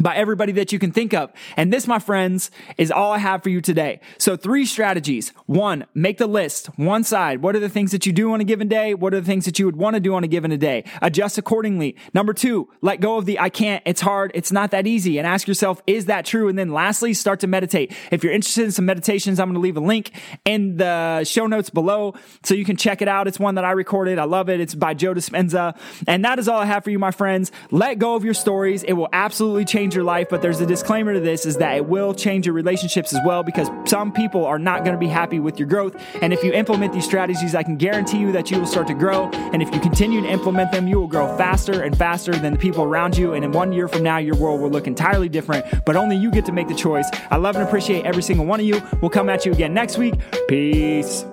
by 0.00 0.16
everybody 0.16 0.52
that 0.52 0.72
you 0.72 0.78
can 0.78 0.92
think 0.92 1.14
of. 1.14 1.32
And 1.56 1.72
this, 1.72 1.86
my 1.86 1.98
friends, 1.98 2.50
is 2.78 2.90
all 2.90 3.12
I 3.12 3.18
have 3.18 3.42
for 3.42 3.48
you 3.48 3.60
today. 3.60 4.00
So 4.18 4.36
three 4.36 4.66
strategies. 4.66 5.30
One, 5.46 5.86
make 5.94 6.18
the 6.18 6.26
list. 6.26 6.66
One 6.76 7.04
side. 7.04 7.42
What 7.42 7.54
are 7.54 7.60
the 7.60 7.68
things 7.68 7.92
that 7.92 8.06
you 8.06 8.12
do 8.12 8.32
on 8.32 8.40
a 8.40 8.44
given 8.44 8.68
day? 8.68 8.94
What 8.94 9.14
are 9.14 9.20
the 9.20 9.26
things 9.26 9.44
that 9.44 9.58
you 9.58 9.66
would 9.66 9.76
want 9.76 9.94
to 9.94 10.00
do 10.00 10.14
on 10.14 10.24
a 10.24 10.28
given 10.28 10.58
day? 10.58 10.84
Adjust 11.02 11.38
accordingly. 11.38 11.96
Number 12.12 12.32
two, 12.32 12.68
let 12.80 13.00
go 13.00 13.16
of 13.16 13.26
the 13.26 13.38
I 13.38 13.50
can't, 13.50 13.82
it's 13.86 14.00
hard, 14.00 14.30
it's 14.34 14.50
not 14.52 14.70
that 14.72 14.86
easy. 14.86 15.18
And 15.18 15.26
ask 15.26 15.46
yourself, 15.46 15.82
is 15.86 16.06
that 16.06 16.24
true? 16.24 16.48
And 16.48 16.58
then 16.58 16.72
lastly, 16.72 17.14
start 17.14 17.40
to 17.40 17.46
meditate. 17.46 17.92
If 18.10 18.24
you're 18.24 18.32
interested 18.32 18.64
in 18.64 18.72
some 18.72 18.86
meditations, 18.86 19.38
I'm 19.38 19.48
going 19.48 19.54
to 19.54 19.60
leave 19.60 19.76
a 19.76 19.80
link 19.80 20.12
in 20.44 20.76
the 20.76 21.24
show 21.24 21.46
notes 21.46 21.70
below 21.70 22.14
so 22.42 22.54
you 22.54 22.64
can 22.64 22.76
check 22.76 23.02
it 23.02 23.08
out. 23.08 23.28
It's 23.28 23.38
one 23.38 23.56
that 23.56 23.64
I 23.64 23.72
recorded. 23.72 24.18
I 24.18 24.24
love 24.24 24.48
it. 24.48 24.60
It's 24.60 24.74
by 24.74 24.94
Joe 24.94 25.14
Dispenza. 25.14 25.78
And 26.06 26.24
that 26.24 26.38
is 26.38 26.48
all 26.48 26.60
I 26.60 26.64
have 26.64 26.84
for 26.84 26.90
you, 26.90 26.98
my 26.98 27.10
friends. 27.10 27.52
Let 27.70 27.98
go 27.98 28.14
of 28.14 28.24
your 28.24 28.34
stories. 28.34 28.82
It 28.82 28.94
will 28.94 29.08
absolutely 29.12 29.64
change 29.64 29.83
change 29.84 29.94
your 29.94 30.04
life, 30.04 30.28
but 30.30 30.40
there's 30.40 30.62
a 30.62 30.66
disclaimer 30.66 31.12
to 31.12 31.20
this 31.20 31.44
is 31.44 31.58
that 31.58 31.76
it 31.76 31.84
will 31.84 32.14
change 32.14 32.46
your 32.46 32.54
relationships 32.54 33.12
as 33.12 33.20
well 33.26 33.42
because 33.42 33.68
some 33.84 34.10
people 34.10 34.46
are 34.46 34.58
not 34.58 34.82
going 34.82 34.94
to 34.94 34.98
be 34.98 35.08
happy 35.08 35.38
with 35.38 35.58
your 35.58 35.68
growth. 35.68 35.94
And 36.22 36.32
if 36.32 36.42
you 36.42 36.54
implement 36.54 36.94
these 36.94 37.04
strategies, 37.04 37.54
I 37.54 37.62
can 37.62 37.76
guarantee 37.76 38.16
you 38.16 38.32
that 38.32 38.50
you 38.50 38.58
will 38.58 38.66
start 38.66 38.86
to 38.86 38.94
grow. 38.94 39.28
And 39.52 39.60
if 39.60 39.74
you 39.74 39.80
continue 39.80 40.22
to 40.22 40.26
implement 40.26 40.72
them, 40.72 40.88
you 40.88 40.98
will 40.98 41.06
grow 41.06 41.36
faster 41.36 41.82
and 41.82 41.94
faster 41.98 42.32
than 42.32 42.54
the 42.54 42.58
people 42.58 42.82
around 42.82 43.18
you. 43.18 43.34
And 43.34 43.44
in 43.44 43.52
one 43.52 43.72
year 43.72 43.88
from 43.88 44.02
now, 44.02 44.16
your 44.16 44.36
world 44.36 44.62
will 44.62 44.70
look 44.70 44.86
entirely 44.86 45.28
different, 45.28 45.66
but 45.84 45.96
only 45.96 46.16
you 46.16 46.30
get 46.30 46.46
to 46.46 46.52
make 46.52 46.68
the 46.68 46.74
choice. 46.74 47.10
I 47.30 47.36
love 47.36 47.54
and 47.56 47.68
appreciate 47.68 48.06
every 48.06 48.22
single 48.22 48.46
one 48.46 48.58
of 48.58 48.64
you. 48.64 48.80
We'll 49.02 49.10
come 49.10 49.28
at 49.28 49.44
you 49.44 49.52
again 49.52 49.74
next 49.74 49.98
week. 49.98 50.14
Peace. 50.48 51.26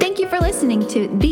Thank 0.00 0.18
you 0.18 0.28
for 0.28 0.40
listening 0.40 0.86
to 0.88 1.08
the 1.18 1.31